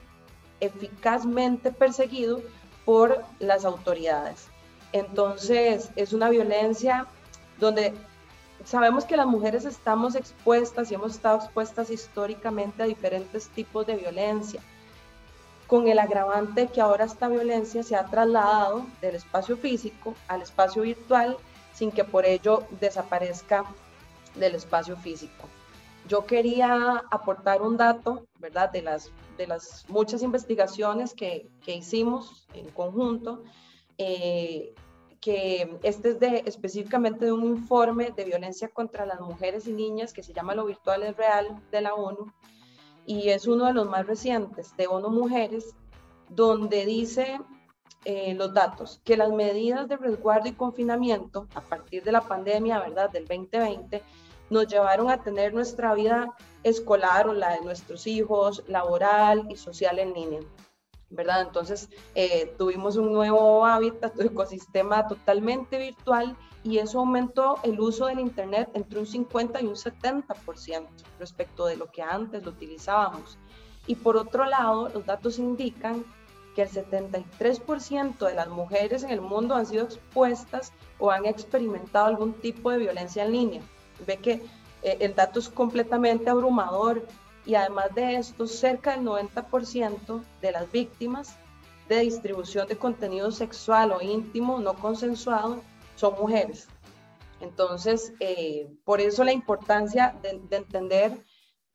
eficazmente 0.60 1.72
perseguido 1.72 2.42
por 2.86 3.24
las 3.40 3.66
autoridades. 3.66 4.48
Entonces, 4.94 5.90
es 5.96 6.14
una 6.14 6.30
violencia 6.30 7.06
donde 7.60 7.94
sabemos 8.64 9.06
que 9.06 9.18
las 9.18 9.28
mujeres 9.28 9.66
estamos 9.66 10.16
expuestas 10.16 10.92
y 10.92 10.96
hemos 10.96 11.14
estado 11.14 11.38
expuestas 11.38 11.90
históricamente 11.90 12.84
a 12.84 12.86
diferentes 12.86 13.50
tipos 13.50 13.86
de 13.86 13.96
violencia. 13.96 14.62
con 15.68 15.90
el 15.90 16.00
agravante 16.00 16.68
que 16.68 16.80
ahora 16.80 17.04
esta 17.04 17.28
violencia 17.28 17.84
se 17.84 17.98
ha 17.98 18.06
trasladado 18.06 18.86
del 19.02 19.16
espacio 19.16 19.58
físico 19.58 20.16
al 20.30 20.42
espacio 20.42 20.82
virtual 20.84 21.36
sin 21.74 21.92
que 21.92 22.06
por 22.06 22.26
ello 22.26 22.64
desaparezca 22.80 23.66
del 24.36 24.56
espacio 24.56 24.96
físico. 24.96 25.48
Yo 26.08 26.26
quería 26.26 27.04
aportar 27.12 27.62
un 27.62 27.78
dato, 27.78 28.28
¿verdad?, 28.40 28.72
de 28.72 28.82
las, 28.82 29.12
de 29.38 29.48
las 29.48 29.86
muchas 29.90 30.22
investigaciones 30.22 31.14
que, 31.14 31.50
que 31.64 31.76
hicimos 31.76 32.48
en 32.54 32.70
conjunto, 32.70 33.44
eh, 33.98 34.74
que 35.20 35.78
este 35.84 36.10
es 36.10 36.20
de, 36.20 36.44
específicamente 36.46 37.26
de 37.26 37.32
un 37.32 37.44
informe 37.44 38.12
de 38.16 38.24
violencia 38.24 38.70
contra 38.70 39.06
las 39.06 39.20
mujeres 39.20 39.68
y 39.68 39.74
niñas 39.74 40.14
que 40.14 40.24
se 40.24 40.34
llama 40.34 40.56
Lo 40.56 40.66
Virtual 40.66 41.04
es 41.04 41.18
Real 41.18 41.62
de 41.72 41.82
la 41.82 41.94
ONU, 41.94 42.32
y 43.06 43.30
es 43.30 43.48
uno 43.48 43.66
de 43.66 43.74
los 43.74 43.88
más 43.88 44.06
recientes 44.06 44.76
de 44.78 44.88
ONU 44.88 45.10
Mujeres, 45.10 45.76
donde 46.30 46.86
dice 46.86 47.40
eh, 48.06 48.34
los 48.36 48.54
datos 48.54 49.02
que 49.04 49.18
las 49.18 49.32
medidas 49.32 49.88
de 49.88 49.98
resguardo 49.98 50.48
y 50.48 50.54
confinamiento 50.54 51.48
a 51.56 51.62
partir 51.62 52.04
de 52.04 52.12
la 52.12 52.22
pandemia, 52.22 52.80
¿verdad?, 52.80 53.10
del 53.10 53.26
2020, 53.26 54.04
nos 54.50 54.68
llevaron 54.68 55.10
a 55.10 55.24
tener 55.24 55.54
nuestra 55.54 55.94
vida 55.94 56.34
escolar 56.64 57.28
o 57.28 57.34
la 57.34 57.54
de 57.54 57.62
nuestros 57.62 58.08
hijos, 58.08 58.64
laboral 58.68 59.48
y 59.50 59.56
social 59.56 60.00
en 60.00 60.14
línea. 60.14 60.42
¿verdad? 61.10 61.42
Entonces 61.42 61.90
eh, 62.16 62.54
tuvimos 62.58 62.98
un 62.98 63.14
nuevo 63.14 63.66
hábitat, 63.66 64.18
un 64.18 64.26
ecosistema 64.28 65.08
totalmente 65.08 65.78
virtual 65.78 66.36
y 66.64 66.80
eso 66.80 67.00
aumentó 67.00 67.60
el 67.64 67.80
uso 67.80 68.08
del 68.08 68.20
Internet 68.20 68.70
entre 68.74 69.00
un 69.00 69.06
50 69.06 69.62
y 69.62 69.68
un 69.68 69.76
70% 69.76 70.88
respecto 71.20 71.66
de 71.66 71.78
lo 71.78 71.90
que 71.90 72.02
antes 72.02 72.44
lo 72.44 72.52
utilizábamos. 72.52 73.38
Y 73.86 73.96
por 73.96 74.18
otro 74.18 74.46
lado, 74.46 74.90
los 74.90 75.06
datos 75.06 75.40
indican 75.40 76.04
que 76.56 76.64
el 76.64 76.70
73% 76.70 78.18
de 78.18 78.34
las 78.34 78.50
mujeres 78.50 79.04
en 79.04 79.12
el 79.12 79.22
mundo 79.22 79.56
han 79.56 79.66
sido 79.66 79.86
expuestas 79.86 80.74
o 81.00 81.12
han 81.12 81.26
experimentado 81.26 82.08
algún 82.08 82.34
tipo 82.34 82.72
de 82.72 82.80
violencia 82.80 83.24
en 83.24 83.32
línea. 83.32 83.62
Ve 84.06 84.18
que 84.18 84.42
eh, 84.84 84.98
el 85.00 85.16
dato 85.16 85.40
es 85.40 85.50
completamente 85.50 86.30
abrumador 86.30 87.06
y 87.46 87.56
además 87.56 87.96
de 87.96 88.16
esto, 88.16 88.46
cerca 88.46 88.92
del 88.92 89.06
90% 89.06 90.22
de 90.42 90.52
las 90.52 90.72
víctimas 90.72 91.38
de 91.88 92.00
distribución 92.02 92.68
de 92.68 92.78
contenido 92.78 93.32
sexual 93.32 93.94
o 93.94 94.02
íntimo 94.02 94.60
no 94.60 94.74
consensuado 94.74 95.62
son 95.96 96.16
mujeres. 96.20 96.68
Entonces, 97.40 98.14
eh, 98.20 98.70
por 98.84 99.00
eso 99.00 99.24
la 99.24 99.32
importancia 99.32 100.16
de, 100.22 100.42
entender 100.56 101.24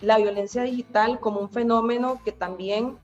la 0.00 0.18
violencia 0.18 0.62
digital 0.62 1.20
como 1.20 1.40
un 1.40 1.50
fenómeno 1.50 2.20
que 2.24 2.32
también 2.32 2.98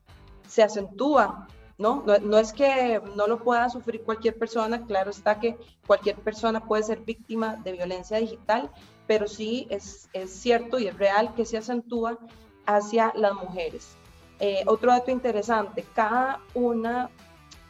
se 0.46 0.62
acentúa, 0.62 1.46
¿no? 1.78 2.02
¿no? 2.04 2.18
¿no? 2.18 2.38
es 2.38 2.52
que 2.52 3.00
no 3.14 3.26
lo 3.26 3.42
pueda 3.42 3.68
sufrir 3.70 4.02
cualquier 4.02 4.36
persona, 4.36 4.84
claro 4.86 5.10
está 5.10 5.38
que 5.38 5.56
cualquier 5.86 6.16
persona 6.16 6.64
puede 6.66 6.82
ser 6.82 7.00
víctima 7.00 7.56
de 7.56 7.72
violencia 7.72 8.18
digital, 8.18 8.70
pero 9.08 9.26
sí 9.26 9.66
es, 9.70 10.08
es 10.12 10.30
cierto 10.30 10.78
y 10.78 10.86
es 10.86 10.96
real 10.96 11.34
que 11.34 11.44
se 11.44 11.56
acentúa 11.56 12.18
hacia 12.66 13.12
las 13.16 13.32
mujeres. 13.32 13.96
Eh, 14.38 14.62
otro 14.66 14.92
dato 14.92 15.10
interesante, 15.10 15.84
cada 15.94 16.40
una, 16.54 17.10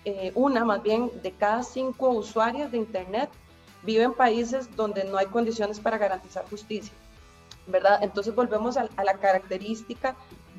eh, 0.05 0.33
una 0.35 0.65
más 0.65 0.83
bien 0.83 1.11
de 1.23 1.31
cada 1.33 1.63
cinco 1.63 2.11
usuarias 2.11 2.71
de 2.73 2.79
Internet 2.79 3.31
vive 3.85 4.03
en 4.03 4.13
países 4.13 4.75
donde 4.77 5.05
no 5.05 5.17
hay 5.17 5.27
condiciones 5.27 5.79
para 5.79 5.97
garantizar 5.97 6.45
justicia, 6.51 6.93
¿verdad? 7.69 8.01
Entonces 8.03 8.35
volvemos 8.35 8.77
a, 8.77 8.89
la 9.03 9.15
característica 9.15 10.17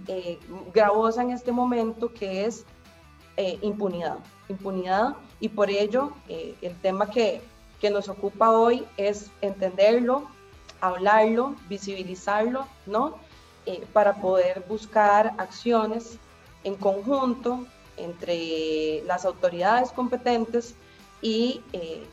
eh, 0.08 0.40
gravosa 0.74 1.22
en 1.22 1.32
este 1.32 1.52
momento 1.52 2.12
que 2.12 2.46
es 2.46 2.66
impunidad, 3.62 4.18
impunidad 4.50 5.16
y 5.40 5.48
por 5.48 5.70
ello 5.70 6.12
el 6.28 6.76
tema 6.82 7.10
que, 7.10 7.42
que 7.80 7.90
nos 7.90 8.10
ocupa 8.10 8.52
hoy 8.52 8.86
es 8.98 9.32
entenderlo, 9.40 10.28
hablarlo, 10.82 11.56
visibilizarlo, 11.68 12.68
¿no? 12.86 13.16
Eh, 13.66 13.86
para 13.94 14.16
poder 14.16 14.64
buscar 14.68 15.34
acciones 15.38 16.18
en 16.64 16.76
conjunto 16.76 17.66
entre 17.98 19.04
las 19.06 19.26
autoridades 19.26 19.92
competentes 19.92 20.76
y, 21.22 21.62
eh, 21.74 22.08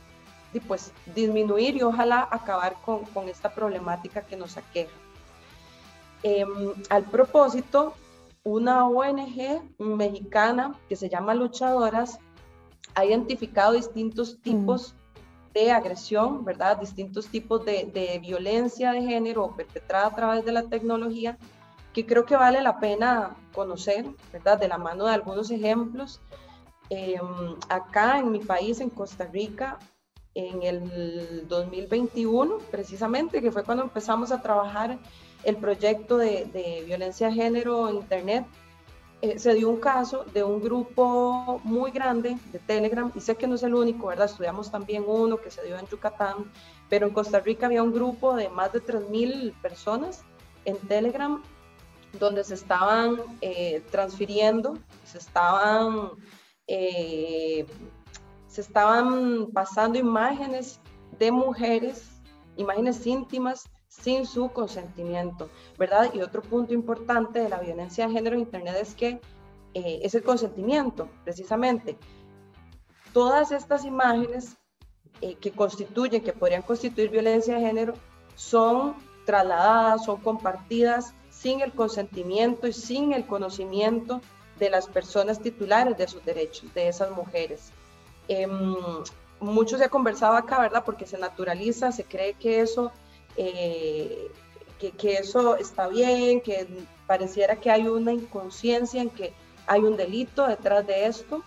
pues 0.67 0.91
disminuir 1.15 1.75
y 1.75 1.83
ojalá 1.83 2.27
acabar 2.31 2.77
con, 2.83 3.05
con 3.05 3.29
esta 3.29 3.53
problemática 3.53 4.21
que 4.21 4.35
nos 4.35 4.57
aqueja. 4.57 4.91
Em, 6.23 6.73
al 6.89 7.03
propósito, 7.03 7.93
una 8.43 8.87
ONG 8.87 9.61
mexicana 9.77 10.73
que 10.89 10.95
se 10.95 11.09
llama 11.09 11.35
Luchadoras 11.35 12.19
ha 12.95 13.05
identificado 13.05 13.73
distintos 13.73 14.39
tipos 14.41 14.95
de 15.53 15.71
agresión, 15.71 16.43
¿verdad? 16.45 16.77
Distintos 16.77 17.27
tipos 17.27 17.65
de, 17.65 18.19
violencia 18.21 18.91
de 18.91 19.01
género 19.01 19.55
perpetrada 19.55 20.07
a 20.07 20.15
través 20.15 20.45
de 20.45 20.51
la 20.51 20.63
tecnología, 20.63 21.37
que 21.93 22.05
creo 22.05 22.25
que 22.25 22.35
vale 22.35 22.61
la 22.61 22.79
pena 22.79 23.35
conocer, 23.53 24.05
¿verdad? 24.31 24.57
De 24.59 24.67
la 24.67 24.77
mano 24.77 25.05
de 25.05 25.13
algunos 25.13 25.49
ejemplos. 25.51 26.21
Em, 26.89 27.55
acá 27.69 28.19
en 28.19 28.31
mi 28.31 28.39
país, 28.39 28.79
en 28.79 28.89
Costa 28.89 29.25
Rica, 29.25 29.79
en 30.35 30.61
el 30.63 31.47
2021, 31.47 32.59
precisamente, 32.71 33.41
que 33.41 33.51
fue 33.51 33.63
cuando 33.63 33.83
empezamos 33.83 34.31
a 34.31 34.41
trabajar 34.41 34.99
el 35.43 35.57
proyecto 35.57 36.17
de, 36.17 36.45
de 36.45 36.83
violencia 36.85 37.27
de 37.27 37.33
género 37.33 37.89
en 37.89 37.95
Internet, 37.95 38.45
eh, 39.21 39.39
se 39.39 39.53
dio 39.55 39.69
un 39.69 39.77
caso 39.77 40.25
de 40.33 40.43
un 40.43 40.61
grupo 40.61 41.59
muy 41.63 41.91
grande 41.91 42.37
de 42.51 42.59
Telegram, 42.59 43.11
y 43.15 43.19
sé 43.19 43.35
que 43.35 43.47
no 43.47 43.55
es 43.55 43.63
el 43.63 43.73
único, 43.73 44.07
¿verdad? 44.07 44.27
Estudiamos 44.27 44.69
también 44.69 45.03
uno 45.07 45.37
que 45.37 45.49
se 45.49 45.63
dio 45.65 45.77
en 45.77 45.87
Yucatán, 45.87 46.51
pero 46.89 47.07
en 47.07 47.13
Costa 47.13 47.39
Rica 47.39 47.65
había 47.65 47.81
un 47.81 47.93
grupo 47.93 48.35
de 48.35 48.49
más 48.49 48.71
de 48.73 48.81
3.000 48.81 49.59
personas 49.61 50.23
en 50.65 50.77
Telegram 50.87 51.41
donde 52.19 52.43
se 52.43 52.53
estaban 52.53 53.17
eh, 53.41 53.83
transfiriendo, 53.91 54.77
se 55.03 55.17
estaban, 55.17 56.11
eh, 56.67 57.65
se 58.47 58.61
estaban 58.61 59.47
pasando 59.51 59.97
imágenes 59.97 60.79
de 61.17 61.31
mujeres, 61.31 62.21
imágenes 62.55 63.05
íntimas 63.05 63.65
sin 64.01 64.25
su 64.25 64.49
consentimiento, 64.49 65.49
¿verdad? 65.77 66.13
Y 66.13 66.21
otro 66.21 66.41
punto 66.41 66.73
importante 66.73 67.39
de 67.39 67.49
la 67.49 67.59
violencia 67.59 68.07
de 68.07 68.13
género 68.13 68.35
en 68.35 68.41
Internet 68.41 68.75
es 68.79 68.93
que 68.93 69.19
eh, 69.73 69.99
es 70.03 70.15
el 70.15 70.23
consentimiento, 70.23 71.09
precisamente. 71.23 71.97
Todas 73.13 73.51
estas 73.51 73.85
imágenes 73.85 74.57
eh, 75.21 75.35
que 75.35 75.51
constituyen, 75.51 76.23
que 76.23 76.33
podrían 76.33 76.61
constituir 76.61 77.09
violencia 77.09 77.55
de 77.55 77.61
género, 77.61 77.93
son 78.35 78.95
trasladadas, 79.25 80.05
son 80.05 80.21
compartidas 80.21 81.13
sin 81.29 81.61
el 81.61 81.73
consentimiento 81.73 82.67
y 82.67 82.73
sin 82.73 83.13
el 83.13 83.25
conocimiento 83.25 84.21
de 84.59 84.69
las 84.69 84.87
personas 84.87 85.41
titulares 85.41 85.97
de 85.97 86.07
sus 86.07 86.23
derechos, 86.23 86.73
de 86.73 86.87
esas 86.87 87.11
mujeres. 87.11 87.71
Eh, 88.27 88.47
mucho 89.39 89.77
se 89.77 89.85
ha 89.85 89.89
conversado 89.89 90.35
acá, 90.35 90.59
¿verdad? 90.59 90.83
Porque 90.85 91.05
se 91.05 91.17
naturaliza, 91.17 91.91
se 91.91 92.03
cree 92.03 92.33
que 92.33 92.61
eso 92.61 92.91
eh, 93.37 94.31
que, 94.79 95.13
eso 95.13 95.55
está 95.55 95.87
bien, 95.87 96.41
que 96.41 96.67
pareciera 97.05 97.55
que 97.55 97.71
hay 97.71 97.87
una 97.87 98.11
inconsciencia 98.13 99.01
en 99.01 99.09
que 99.09 99.33
hay 99.65 99.81
un 99.81 99.95
delito 99.95 100.47
detrás 100.47 100.85
de 100.85 101.05
esto. 101.05 101.43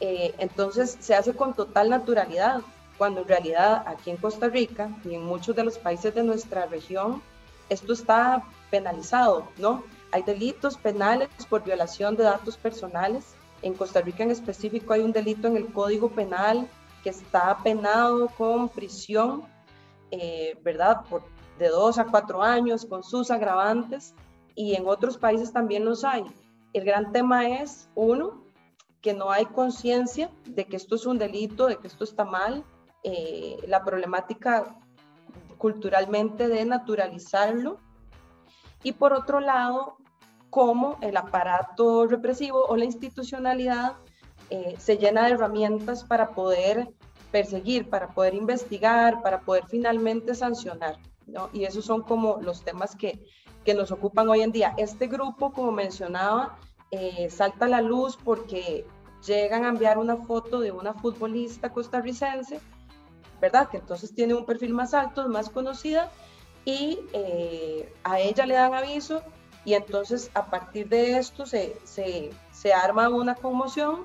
Eh, 0.00 0.34
entonces 0.38 0.96
se 1.00 1.14
hace 1.14 1.34
con 1.34 1.54
total 1.54 1.90
naturalidad, 1.90 2.62
cuando 2.96 3.22
en 3.22 3.28
realidad 3.28 3.82
aquí 3.86 4.10
en 4.10 4.16
Costa 4.16 4.48
Rica 4.48 4.90
y 5.04 5.14
en 5.14 5.24
muchos 5.24 5.54
de 5.54 5.64
los 5.64 5.78
países 5.78 6.14
de 6.14 6.22
nuestra 6.22 6.66
región, 6.66 7.22
esto 7.68 7.92
está 7.92 8.42
penalizado, 8.70 9.46
¿no? 9.58 9.84
Hay 10.12 10.22
delitos 10.22 10.76
penales 10.76 11.28
por 11.48 11.62
violación 11.62 12.16
de 12.16 12.24
datos 12.24 12.56
personales. 12.56 13.34
En 13.62 13.74
Costa 13.74 14.00
Rica 14.00 14.22
en 14.22 14.30
específico 14.30 14.92
hay 14.92 15.00
un 15.00 15.12
delito 15.12 15.46
en 15.46 15.56
el 15.56 15.66
Código 15.72 16.10
Penal 16.10 16.68
que 17.04 17.10
está 17.10 17.56
penado 17.62 18.28
con 18.36 18.68
prisión 18.68 19.44
eh, 20.10 20.58
¿verdad? 20.62 21.02
Por, 21.08 21.22
de 21.58 21.68
dos 21.68 21.98
a 21.98 22.06
cuatro 22.06 22.42
años 22.42 22.86
con 22.86 23.02
sus 23.02 23.30
agravantes 23.30 24.14
y 24.54 24.74
en 24.74 24.86
otros 24.86 25.18
países 25.18 25.52
también 25.52 25.84
los 25.84 26.04
hay. 26.04 26.24
El 26.72 26.84
gran 26.84 27.12
tema 27.12 27.48
es, 27.48 27.88
uno, 27.94 28.44
que 29.00 29.14
no 29.14 29.30
hay 29.30 29.46
conciencia 29.46 30.30
de 30.44 30.66
que 30.66 30.76
esto 30.76 30.94
es 30.94 31.06
un 31.06 31.18
delito, 31.18 31.66
de 31.66 31.76
que 31.76 31.86
esto 31.86 32.04
está 32.04 32.24
mal, 32.24 32.64
eh, 33.02 33.56
la 33.66 33.84
problemática 33.84 34.76
culturalmente 35.58 36.48
de 36.48 36.64
naturalizarlo 36.64 37.78
y 38.82 38.92
por 38.92 39.12
otro 39.12 39.40
lado, 39.40 39.96
cómo 40.48 40.96
el 41.00 41.16
aparato 41.16 42.06
represivo 42.06 42.64
o 42.66 42.76
la 42.76 42.84
institucionalidad 42.84 43.96
eh, 44.48 44.74
se 44.78 44.96
llena 44.96 45.26
de 45.26 45.32
herramientas 45.32 46.04
para 46.04 46.30
poder 46.30 46.88
perseguir, 47.30 47.88
para 47.88 48.08
poder 48.08 48.34
investigar, 48.34 49.22
para 49.22 49.40
poder 49.40 49.64
finalmente 49.68 50.34
sancionar. 50.34 50.98
¿no? 51.26 51.48
Y 51.52 51.64
esos 51.64 51.84
son 51.84 52.02
como 52.02 52.38
los 52.40 52.64
temas 52.64 52.96
que, 52.96 53.24
que 53.64 53.74
nos 53.74 53.90
ocupan 53.92 54.28
hoy 54.28 54.40
en 54.42 54.52
día. 54.52 54.74
Este 54.76 55.06
grupo, 55.06 55.52
como 55.52 55.72
mencionaba, 55.72 56.58
eh, 56.90 57.30
salta 57.30 57.66
a 57.66 57.68
la 57.68 57.80
luz 57.80 58.18
porque 58.22 58.84
llegan 59.26 59.64
a 59.64 59.68
enviar 59.68 59.98
una 59.98 60.16
foto 60.16 60.60
de 60.60 60.72
una 60.72 60.94
futbolista 60.94 61.72
costarricense, 61.72 62.60
¿verdad? 63.40 63.68
Que 63.68 63.78
entonces 63.78 64.14
tiene 64.14 64.34
un 64.34 64.44
perfil 64.44 64.74
más 64.74 64.94
alto, 64.94 65.28
más 65.28 65.50
conocida, 65.50 66.10
y 66.64 66.98
eh, 67.12 67.92
a 68.04 68.20
ella 68.20 68.46
le 68.46 68.54
dan 68.54 68.74
aviso 68.74 69.22
y 69.64 69.74
entonces 69.74 70.30
a 70.34 70.50
partir 70.50 70.88
de 70.88 71.18
esto 71.18 71.46
se, 71.46 71.76
se, 71.84 72.30
se 72.50 72.72
arma 72.72 73.08
una 73.08 73.34
conmoción 73.34 74.04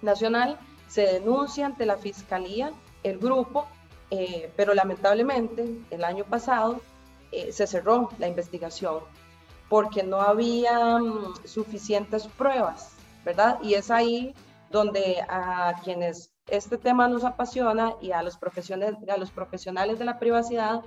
nacional, 0.00 0.58
se 0.92 1.06
denuncia 1.06 1.64
ante 1.64 1.86
la 1.86 1.96
fiscalía 1.96 2.70
el 3.02 3.18
grupo, 3.18 3.66
eh, 4.10 4.52
pero 4.56 4.74
lamentablemente 4.74 5.64
el 5.90 6.04
año 6.04 6.24
pasado 6.24 6.82
eh, 7.30 7.50
se 7.50 7.66
cerró 7.66 8.10
la 8.18 8.28
investigación 8.28 8.98
porque 9.70 10.02
no 10.02 10.20
había 10.20 10.98
mm, 10.98 11.46
suficientes 11.46 12.26
pruebas, 12.26 12.90
¿verdad? 13.24 13.58
Y 13.62 13.72
es 13.72 13.90
ahí 13.90 14.34
donde 14.70 15.24
a 15.30 15.80
quienes 15.82 16.34
este 16.48 16.76
tema 16.76 17.08
nos 17.08 17.24
apasiona 17.24 17.94
y 18.02 18.12
a 18.12 18.22
los, 18.22 18.36
profesionales, 18.36 18.98
a 19.08 19.16
los 19.16 19.30
profesionales 19.30 19.98
de 19.98 20.04
la 20.04 20.18
privacidad 20.18 20.82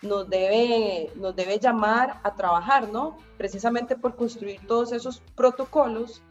nos 0.00 0.30
debe, 0.30 1.12
nos 1.16 1.36
debe 1.36 1.58
llamar 1.58 2.18
a 2.22 2.34
trabajar, 2.34 2.88
¿no? 2.88 3.18
Precisamente 3.36 3.94
por 3.94 4.16
construir 4.16 4.66
todos 4.66 4.92
esos 4.92 5.20
protocolos 5.36 6.22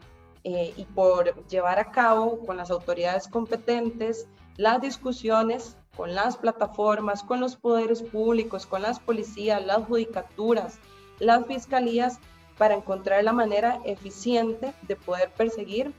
eh, 0.44 0.72
y 0.76 0.84
por 0.84 1.46
llevar 1.48 1.78
a 1.78 1.90
cabo 1.90 2.44
con 2.46 2.56
las 2.56 2.70
autoridades 2.70 3.28
competentes 3.28 4.26
las 4.56 4.80
discusiones 4.80 5.76
con 5.96 6.14
las 6.14 6.36
plataformas, 6.36 7.22
con 7.22 7.40
los 7.40 7.56
poderes 7.56 8.02
públicos, 8.02 8.66
con 8.66 8.82
las 8.82 9.00
policías, 9.00 9.64
las 9.64 9.84
judicaturas, 9.86 10.78
las 11.18 11.46
fiscalías, 11.46 12.18
para 12.56 12.74
encontrar 12.74 13.24
la 13.24 13.32
manera 13.32 13.80
eficiente 13.86 14.74
de 14.82 14.96
poder 14.96 15.30
perseguir 15.30 15.92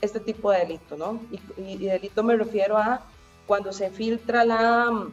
este 0.00 0.18
tipo 0.18 0.50
de 0.50 0.58
delito, 0.58 0.96
¿no? 0.96 1.20
Y, 1.30 1.62
y 1.62 1.86
delito 1.86 2.24
me 2.24 2.36
refiero 2.36 2.76
a 2.76 3.02
cuando 3.46 3.72
se 3.72 3.90
filtra 3.90 4.44
la 4.44 5.08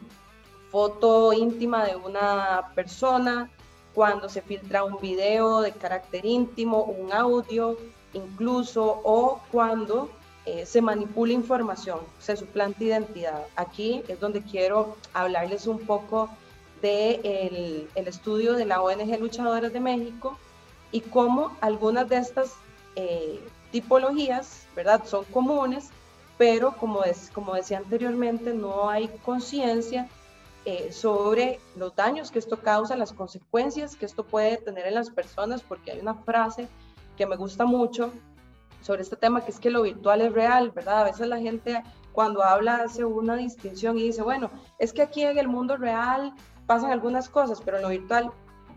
foto 0.70 1.32
íntima 1.32 1.84
de 1.84 1.96
una 1.96 2.72
persona, 2.74 3.50
cuando 3.94 4.28
se 4.28 4.42
filtra 4.42 4.84
un 4.84 5.00
video 5.00 5.60
de 5.60 5.72
carácter 5.72 6.26
íntimo, 6.26 6.82
un 6.82 7.12
audio 7.12 7.76
incluso, 8.16 9.00
o 9.04 9.40
cuando 9.52 10.10
eh, 10.46 10.64
se 10.64 10.80
manipula 10.80 11.32
información, 11.32 12.00
se 12.18 12.36
suplanta 12.36 12.84
identidad. 12.84 13.46
Aquí 13.56 14.02
es 14.08 14.20
donde 14.20 14.42
quiero 14.42 14.96
hablarles 15.12 15.66
un 15.66 15.80
poco 15.80 16.28
del 16.82 17.52
de 17.52 17.88
el 17.94 18.08
estudio 18.08 18.52
de 18.54 18.64
la 18.64 18.80
ONG 18.82 19.18
Luchadores 19.18 19.72
de 19.72 19.80
México 19.80 20.38
y 20.92 21.00
cómo 21.00 21.56
algunas 21.60 22.08
de 22.08 22.18
estas 22.18 22.54
eh, 22.94 23.40
tipologías, 23.72 24.66
¿verdad? 24.76 25.02
Son 25.04 25.24
comunes, 25.24 25.90
pero 26.38 26.76
como, 26.76 27.02
es, 27.04 27.30
como 27.32 27.54
decía 27.54 27.78
anteriormente, 27.78 28.52
no 28.52 28.88
hay 28.88 29.08
conciencia 29.24 30.08
eh, 30.64 30.92
sobre 30.92 31.60
los 31.76 31.94
daños 31.96 32.30
que 32.30 32.38
esto 32.38 32.60
causa, 32.60 32.96
las 32.96 33.12
consecuencias 33.12 33.96
que 33.96 34.06
esto 34.06 34.24
puede 34.24 34.58
tener 34.58 34.86
en 34.86 34.94
las 34.94 35.10
personas, 35.10 35.62
porque 35.62 35.92
hay 35.92 36.00
una 36.00 36.14
frase 36.14 36.68
que 37.16 37.26
me 37.26 37.36
gusta 37.36 37.64
mucho 37.64 38.12
sobre 38.82 39.02
este 39.02 39.16
tema, 39.16 39.44
que 39.44 39.50
es 39.50 39.58
que 39.58 39.70
lo 39.70 39.82
virtual 39.82 40.20
es 40.20 40.32
real, 40.32 40.70
¿verdad? 40.70 41.00
A 41.00 41.04
veces 41.04 41.26
la 41.26 41.38
gente 41.38 41.82
cuando 42.12 42.42
habla 42.42 42.76
hace 42.76 43.04
una 43.04 43.36
distinción 43.36 43.98
y 43.98 44.04
dice, 44.04 44.22
bueno, 44.22 44.50
es 44.78 44.92
que 44.92 45.02
aquí 45.02 45.22
en 45.22 45.38
el 45.38 45.48
mundo 45.48 45.76
real 45.76 46.32
pasan 46.66 46.92
algunas 46.92 47.28
cosas, 47.28 47.60
pero 47.64 47.78
en 47.78 47.82
lo 47.82 47.88
virtual, 47.88 48.30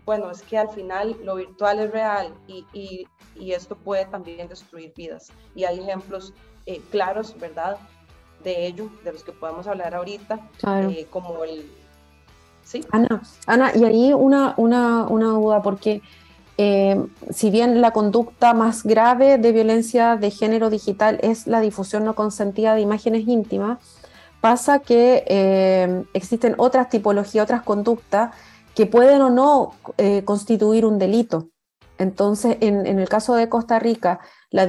bueno, 0.04 0.30
es 0.30 0.42
que 0.42 0.58
al 0.58 0.68
final 0.70 1.16
lo 1.24 1.36
virtual 1.36 1.78
es 1.78 1.90
real 1.92 2.34
y, 2.48 2.66
y, 2.72 3.06
y 3.36 3.52
esto 3.52 3.76
puede 3.76 4.04
también 4.06 4.48
destruir 4.48 4.92
vidas. 4.96 5.30
Y 5.54 5.64
hay 5.64 5.78
ejemplos 5.78 6.34
eh, 6.66 6.82
claros, 6.90 7.38
¿verdad? 7.38 7.76
De 8.42 8.66
ello, 8.66 8.90
de 9.04 9.12
los 9.12 9.22
que 9.22 9.32
podemos 9.32 9.66
hablar 9.66 9.94
ahorita, 9.94 10.40
eh, 10.66 11.06
como 11.10 11.44
el, 11.44 11.70
Ana, 12.92 13.22
Ana, 13.46 13.72
y 13.74 13.84
ahí 13.84 14.12
una, 14.12 14.54
una, 14.56 15.04
una 15.06 15.26
duda, 15.30 15.62
porque 15.62 16.02
eh, 16.62 17.02
si 17.30 17.50
bien 17.50 17.80
la 17.80 17.92
conducta 17.92 18.52
más 18.52 18.82
grave 18.82 19.38
de 19.38 19.50
violencia 19.50 20.16
de 20.16 20.30
género 20.30 20.68
digital 20.68 21.18
es 21.22 21.46
la 21.46 21.60
difusión 21.60 22.04
no 22.04 22.14
consentida 22.14 22.74
de 22.74 22.82
imágenes 22.82 23.26
íntimas, 23.26 23.78
pasa 24.42 24.80
que 24.80 25.24
eh, 25.26 26.04
existen 26.12 26.56
otras 26.58 26.90
tipologías, 26.90 27.44
otras 27.44 27.62
conductas 27.62 28.34
que 28.74 28.84
pueden 28.84 29.22
o 29.22 29.30
no 29.30 29.72
eh, 29.96 30.22
constituir 30.26 30.84
un 30.84 30.98
delito. 30.98 31.48
Entonces, 31.96 32.58
en, 32.60 32.86
el 32.86 33.08
caso 33.08 33.34
de 33.36 33.48
Costa 33.48 33.78
Rica, 33.78 34.20
la, 34.50 34.68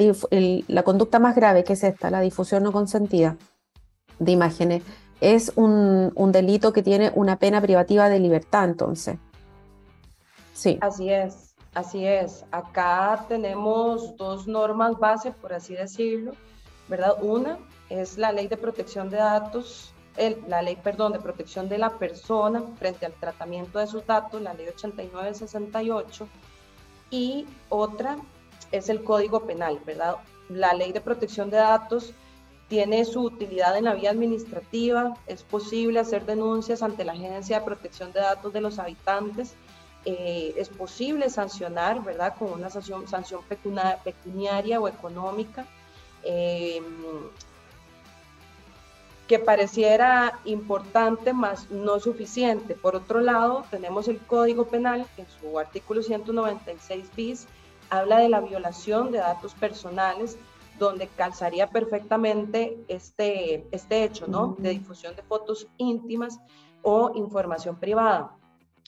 la 0.70 0.84
conducta 0.84 1.20
más 1.20 1.36
grave, 1.36 1.66
que 1.66 1.74
es 1.74 1.84
esta, 1.84 2.10
la 2.10 2.22
difusión 2.22 2.64
no 2.64 2.72
consentida 2.72 3.36
de 4.18 4.32
imágenes, 4.32 4.82
es 5.20 5.52
un, 5.58 6.14
delito 6.32 6.72
que 6.72 6.84
tiene 6.84 7.12
una 7.16 7.38
pena 7.38 7.60
privativa 7.60 8.08
de 8.08 8.20
libertad, 8.20 8.64
entonces. 8.64 9.18
Sí. 10.54 10.78
Así 10.80 11.10
es, 11.10 11.51
así 11.74 12.06
es. 12.06 12.46
Acá 12.52 13.26
tenemos 13.28 14.16
dos 14.18 14.48
normas 14.48 14.98
base, 14.98 15.32
por 15.32 15.54
así 15.54 15.74
decirlo, 15.74 16.34
¿verdad? 16.88 17.16
Una 17.22 17.58
es 17.90 18.18
la 18.18 18.32
ley 18.32 18.48
de 18.48 18.58
protección 18.58 19.10
de 19.10 19.18
datos, 19.18 19.94
el, 20.18 20.44
la 20.48 20.62
ley, 20.62 20.76
perdón, 20.76 21.14
de 21.14 21.20
protección 21.20 21.70
de 21.70 21.78
la 21.78 21.98
persona 21.98 22.64
frente 22.78 23.06
al 23.06 23.14
tratamiento 23.14 23.80
de 23.80 23.88
sus 23.88 24.06
datos, 24.06 24.42
la 24.42 24.54
ley 24.54 24.68
8968, 24.68 26.28
y 27.10 27.46
otra 27.70 28.18
es 28.72 28.90
el 28.90 29.04
Código 29.04 29.46
Penal, 29.46 29.80
¿verdad? 29.86 30.18
La 30.50 30.74
ley 30.74 30.92
de 30.92 31.02
protección 31.02 31.50
de 31.50 31.58
datos 31.58 32.14
tiene 32.68 33.04
su 33.04 33.22
utilidad 33.22 33.78
en 33.78 33.84
la 33.86 33.96
vía 33.96 34.12
administrativa, 34.12 35.14
es 35.28 35.44
posible 35.44 36.00
hacer 36.00 36.26
denuncias 36.26 36.82
ante 36.82 37.04
la 37.04 37.12
Agencia 37.12 37.60
de 37.60 37.66
Protección 37.66 38.14
de 38.14 38.22
Datos 38.22 38.54
de 38.54 38.62
los 38.62 38.80
habitantes, 38.80 39.56
eh, 40.06 40.54
es 40.58 40.70
posible 40.70 41.30
sancionar, 41.30 42.04
¿verdad?, 42.04 42.36
con 42.38 42.52
una 42.52 42.70
sanción, 42.70 43.08
sanción 43.08 43.42
pecuniaria 44.04 44.80
o 44.80 44.88
económica, 44.88 45.66
em, 46.24 46.84
que 49.28 49.40
pareciera 49.40 50.40
importante, 50.46 51.34
más 51.34 51.70
no 51.72 52.00
suficiente. 52.00 52.76
Por 52.76 52.96
otro 52.96 53.22
lado, 53.22 53.64
tenemos 53.70 54.08
el 54.08 54.20
Código 54.20 54.66
Penal, 54.66 55.06
que 55.16 55.22
en 55.22 55.28
su 55.30 55.58
artículo 55.58 56.02
196 56.02 57.06
bis 57.16 57.48
habla 57.90 58.18
de 58.20 58.30
la 58.30 58.42
violación 58.42 59.12
de 59.12 59.20
datos 59.20 59.54
personales 59.54 60.38
donde 60.80 61.08
calzaría 61.08 61.68
perfectamente 61.68 62.84
este, 62.88 63.68
este 63.72 64.04
hecho, 64.04 64.26
¿no? 64.28 64.56
De 64.58 64.72
difusión 64.72 65.16
de 65.16 65.22
fotos 65.22 65.68
íntimas 65.78 66.40
o 66.82 67.12
información 67.14 67.76
privada. 67.76 68.36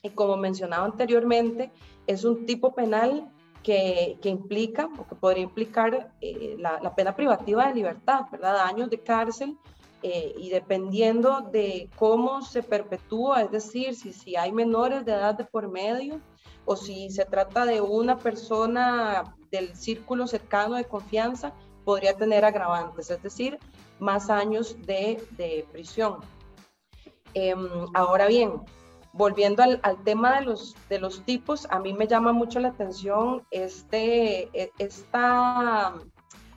Y 0.04 0.10
como 0.12 0.38
mencionaba 0.38 0.86
anteriormente, 0.86 1.72
es 2.06 2.24
un 2.24 2.46
tipo 2.46 2.76
penal 2.76 3.32
que, 3.64 4.20
que 4.22 4.30
implica 4.30 4.90
o 4.98 5.08
que 5.08 5.16
podría 5.16 5.44
implicar 5.44 6.12
eh, 6.22 6.56
la, 6.60 6.80
la, 6.82 6.94
pena 6.94 7.16
privativa 7.16 7.68
de 7.68 7.76
libertad, 7.76 8.26
¿verdad? 8.30 8.58
Años 8.58 8.90
de 8.90 9.00
cárcel 9.00 9.58
eh, 10.06 10.36
y 10.38 10.50
dependiendo 10.50 11.40
de 11.50 11.90
cómo 11.96 12.42
se 12.42 12.62
perpetúa, 12.62 13.44
es 13.44 13.52
decir, 13.52 13.96
si, 13.96 14.12
si 14.12 14.36
hay 14.36 14.52
menores 14.52 15.06
de 15.06 15.14
edad 15.14 15.34
de 15.34 15.46
por 15.46 15.72
medio 15.72 16.20
o 16.66 16.76
si 16.76 17.10
se 17.10 17.24
trata 17.24 17.66
de 17.66 17.80
una 17.80 18.18
persona 18.18 19.36
del 19.50 19.74
círculo 19.78 20.28
cercano 20.28 20.76
de 20.76 20.84
confianza, 20.84 21.54
podría 21.86 22.18
tener 22.18 22.44
agravantes, 22.44 23.10
es 23.10 23.24
decir, 23.24 23.58
más 24.00 24.30
años 24.30 24.76
de, 24.86 25.66
prisión. 25.72 26.20
Em, 27.34 27.66
ahora 27.94 28.28
bien, 28.28 28.62
volviendo 29.14 29.64
al, 29.64 29.80
tema 30.04 30.42
de 30.90 31.00
los, 31.00 31.24
tipos, 31.24 31.68
a 31.70 31.80
mí 31.80 31.94
me 31.94 32.08
llama 32.08 32.34
mucho 32.34 32.60
la 32.60 32.70
atención 32.70 33.44
este, 33.52 34.50
e, 34.60 34.72
esta 34.80 35.94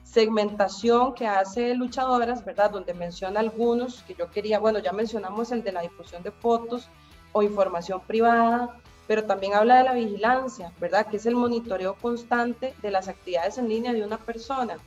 segmentación 0.03 1.13
que 1.13 1.27
hace 1.27 1.75
Luchadoras, 1.75 2.43
¿verdad? 2.43 2.71
Donde 2.71 2.93
menciona 2.93 3.39
algunos 3.39 4.01
que 4.03 4.15
yo 4.15 4.31
quería, 4.31 4.59
bueno, 4.59 4.79
ya 4.79 4.91
mencionamos 4.91 5.51
el 5.51 5.63
de 5.63 5.71
la 5.71 5.81
difusión 5.81 6.23
de 6.23 6.31
fotos 6.31 6.89
o 7.31 7.43
información 7.43 8.01
privada, 8.01 8.79
pero 9.05 9.25
también 9.25 9.53
habla 9.53 9.77
de 9.77 9.83
la 9.83 9.93
vigilancia, 9.93 10.73
¿verdad? 10.79 11.05
Que 11.05 11.17
es 11.17 11.25
el 11.27 11.35
monitoreo 11.35 11.95
constante 11.95 12.73
de 12.81 12.91
las 12.91 13.07
actividades 13.07 13.57
en 13.57 13.69
línea 13.69 13.93
de 13.93 14.03
una 14.03 14.17
persona. 14.17 14.77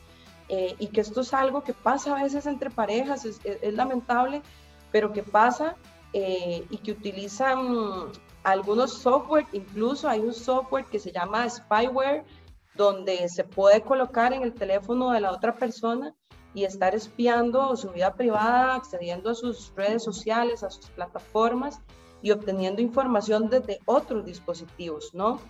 Eh, 0.48 0.74
y 0.80 0.88
que 0.88 1.00
esto 1.00 1.20
es 1.20 1.32
algo 1.32 1.62
que 1.62 1.72
pasa 1.72 2.16
a 2.16 2.22
veces 2.22 2.44
entre 2.46 2.70
parejas, 2.70 3.24
es, 3.24 3.40
lamentable, 3.72 4.42
pero 4.90 5.12
que 5.12 5.22
pasa 5.22 5.76
eh, 6.12 6.64
y 6.70 6.78
que 6.78 6.92
utilizan 6.92 8.12
algunos 8.42 8.92
software, 8.94 9.46
incluso 9.52 10.08
hay 10.08 10.20
un 10.20 10.32
software 10.32 10.84
que 10.86 10.98
se 10.98 11.12
llama 11.12 11.48
spyware, 11.48 12.24
donde 12.74 13.28
se 13.28 13.44
puede 13.44 13.82
colocar 13.82 14.32
en 14.32 14.42
el 14.42 14.54
teléfono 14.54 15.10
de 15.10 15.20
la 15.20 15.32
otra 15.32 15.54
persona 15.54 16.14
y 16.54 16.64
estar 16.64 16.94
espiando 16.94 17.76
su 17.76 17.90
vida 17.90 18.14
privada, 18.14 18.74
accediendo 18.74 19.30
a 19.30 19.34
sus 19.34 19.72
redes 19.76 20.02
sociales, 20.02 20.62
a 20.62 20.70
sus 20.70 20.86
plataformas 20.90 21.80
y 22.22 22.30
obteniendo 22.32 22.82
información 22.82 23.48
desde 23.48 23.78
otros 23.86 24.24
dispositivos, 24.24 25.10
¿no? 25.14 25.40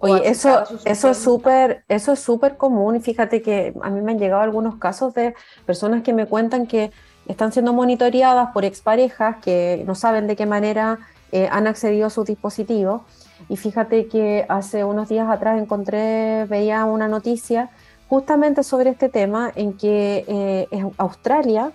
Oye, 0.00 0.28
eso, 0.28 0.64
eso 0.84 1.10
es 1.10 1.18
súper, 1.18 1.84
eso 1.86 2.12
es 2.12 2.18
súper 2.18 2.56
común. 2.56 3.00
Fíjate 3.00 3.40
que 3.40 3.72
a 3.82 3.90
mí 3.90 4.00
me 4.00 4.10
han 4.10 4.18
llegado 4.18 4.42
algunos 4.42 4.76
casos 4.76 5.14
de 5.14 5.36
personas 5.64 6.02
que 6.02 6.12
me 6.12 6.26
cuentan 6.26 6.66
que 6.66 6.90
están 7.32 7.52
siendo 7.52 7.72
monitoreadas 7.72 8.50
por 8.52 8.64
exparejas 8.64 9.36
que 9.42 9.82
no 9.86 9.94
saben 9.94 10.26
de 10.26 10.36
qué 10.36 10.46
manera 10.46 10.98
eh, 11.32 11.48
han 11.50 11.66
accedido 11.66 12.06
a 12.06 12.10
su 12.10 12.24
dispositivo. 12.24 13.04
Y 13.48 13.56
fíjate 13.56 14.06
que 14.06 14.46
hace 14.48 14.84
unos 14.84 15.08
días 15.08 15.28
atrás 15.28 15.60
encontré, 15.60 16.44
veía 16.46 16.84
una 16.84 17.08
noticia 17.08 17.70
justamente 18.08 18.62
sobre 18.62 18.90
este 18.90 19.08
tema 19.08 19.50
en 19.54 19.72
que 19.72 20.24
eh, 20.28 20.68
Australia 20.98 21.72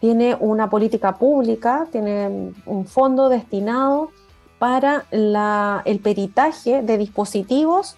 tiene 0.00 0.36
una 0.38 0.70
política 0.70 1.16
pública, 1.16 1.86
tiene 1.92 2.52
un 2.64 2.86
fondo 2.86 3.28
destinado 3.28 4.10
para 4.58 5.04
el 5.10 6.00
peritaje 6.00 6.82
de 6.82 6.98
dispositivos 6.98 7.96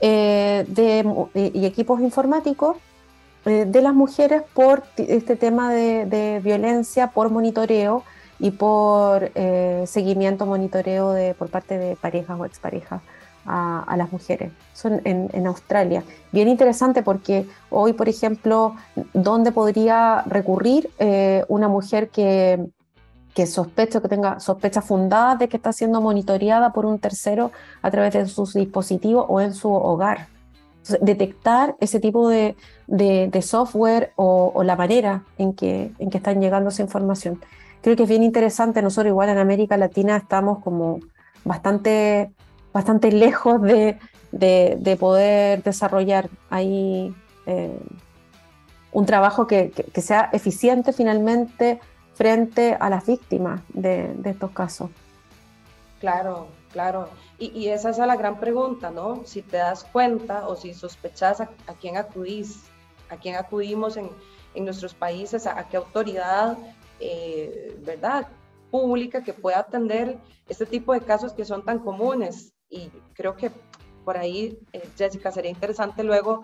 eh, 0.00 0.66
y 1.34 1.66
equipos 1.66 2.00
informáticos 2.00 2.76
eh, 3.48 3.64
de 3.66 3.82
las 3.82 3.94
mujeres 3.94 4.42
por 4.54 4.84
este 4.96 5.36
tema 5.36 5.72
de, 5.72 6.40
violencia, 6.42 7.08
por 7.08 7.30
monitoreo 7.30 8.04
y 8.38 8.52
por 8.52 9.30
eh, 9.34 9.84
seguimiento, 9.86 10.46
monitoreo 10.46 11.12
de, 11.12 11.34
por 11.34 11.48
parte 11.48 11.78
de 11.78 11.96
parejas 11.96 12.38
o 12.38 12.44
exparejas 12.44 13.00
a, 13.46 13.94
las 13.96 14.12
mujeres. 14.12 14.52
Son 14.74 15.00
en, 15.04 15.30
en, 15.32 15.46
Australia. 15.46 16.04
Bien 16.32 16.48
interesante 16.48 17.02
porque 17.02 17.46
hoy, 17.70 17.94
por 17.94 18.08
ejemplo, 18.08 18.74
¿dónde 19.14 19.52
podría 19.52 20.22
recurrir 20.26 20.90
una 21.48 21.68
mujer 21.68 22.10
que 22.10 22.68
que 23.38 23.46
sospecha, 23.46 24.00
que 24.00 24.08
tenga 24.08 24.40
sospecha 24.40 24.82
fundada 24.82 25.36
de 25.36 25.48
que 25.48 25.56
está 25.58 25.72
siendo 25.72 26.00
monitoreada 26.00 26.72
por 26.72 26.84
un 26.84 26.98
tercero 26.98 27.52
a 27.82 27.88
través 27.88 28.12
de 28.12 28.26
sus 28.26 28.54
dispositivos 28.54 29.26
o 29.28 29.40
en 29.40 29.54
su 29.54 29.72
hogar. 29.72 30.26
detectar 31.00 31.76
ese 31.78 32.00
tipo 32.00 32.28
de, 32.28 32.56
de, 32.88 33.42
software 33.42 34.12
o, 34.16 34.62
la 34.64 34.74
manera 34.74 35.22
en 35.38 35.52
que, 35.52 35.92
en 36.00 36.10
que 36.10 36.18
están 36.18 36.40
llegando 36.40 36.70
esa 36.70 36.82
información. 36.82 37.40
Creo 37.80 37.94
que 37.94 38.02
es 38.02 38.08
bien 38.08 38.24
interesante, 38.24 38.82
nosotros 38.82 39.10
igual 39.10 39.28
en 39.28 39.38
América 39.38 39.76
Latina 39.76 40.16
estamos 40.16 40.58
como 40.64 40.98
bastante, 41.44 42.32
bastante 42.72 43.12
lejos 43.12 43.62
de, 43.62 43.96
de 44.32 44.96
poder 44.98 45.62
desarrollar 45.62 46.28
ahí 46.50 47.14
eh, 47.46 47.78
un 48.92 49.06
trabajo 49.06 49.46
que, 49.46 49.70
que, 49.70 50.00
sea 50.02 50.28
eficiente 50.32 50.92
finalmente 50.92 51.80
frente 52.14 52.76
a 52.78 52.90
las 52.90 53.06
víctimas 53.06 53.62
de, 53.68 54.14
estos 54.24 54.50
casos. 54.50 54.90
Claro, 56.00 56.48
claro. 56.72 57.08
Y, 57.38 57.68
esa 57.68 57.90
es 57.90 57.98
la 57.98 58.16
gran 58.16 58.38
pregunta, 58.38 58.90
¿no? 58.90 59.22
Si 59.24 59.40
te 59.42 59.58
das 59.58 59.84
cuenta 59.84 60.46
o 60.46 60.56
si 60.56 60.74
sospechas 60.74 61.40
a, 61.40 61.48
quién 61.80 61.96
acudís, 61.96 62.64
a 63.10 63.16
quién 63.16 63.36
acudimos 63.36 63.96
en, 63.96 64.10
nuestros 64.54 64.92
países, 64.92 65.46
a, 65.46 65.68
qué 65.68 65.76
autoridad, 65.76 66.58
eh, 66.98 67.78
¿verdad? 67.84 68.26
Pública 68.72 69.22
que 69.22 69.32
pueda 69.32 69.60
atender 69.60 70.18
este 70.48 70.66
tipo 70.66 70.92
de 70.92 71.00
casos 71.00 71.32
que 71.32 71.44
son 71.44 71.64
tan 71.64 71.78
comunes. 71.78 72.52
Y 72.68 72.90
creo 73.14 73.36
que 73.36 73.52
por 74.04 74.16
ahí, 74.16 74.58
eh, 74.72 74.82
Jessica, 74.96 75.30
sería 75.30 75.50
interesante 75.50 76.02
luego 76.02 76.42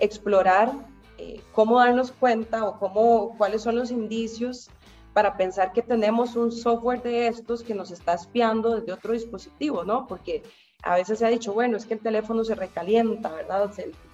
explorar 0.00 0.72
eh, 1.18 1.40
cómo 1.52 1.78
darnos 1.78 2.10
cuenta 2.10 2.64
o 2.64 2.78
cómo, 2.80 3.36
cuáles 3.38 3.62
son 3.62 3.76
los 3.76 3.90
indicios 3.90 4.70
para 5.12 5.36
pensar 5.36 5.72
que 5.72 5.82
tenemos 5.82 6.36
un 6.36 6.50
software 6.50 7.02
de 7.02 7.28
estos 7.28 7.62
que 7.62 7.74
nos 7.74 7.90
está 7.90 8.14
espiando 8.14 8.76
desde 8.76 8.92
otro 8.92 9.12
dispositivo, 9.12 9.84
¿no? 9.84 10.06
Porque 10.06 10.42
a 10.82 10.96
veces 10.96 11.18
se 11.18 11.26
ha 11.26 11.28
dicho, 11.28 11.52
bueno, 11.52 11.76
es 11.76 11.86
que 11.86 11.94
el 11.94 12.00
teléfono 12.00 12.44
se 12.44 12.54
recalienta, 12.54 13.30
¿verdad? 13.30 13.70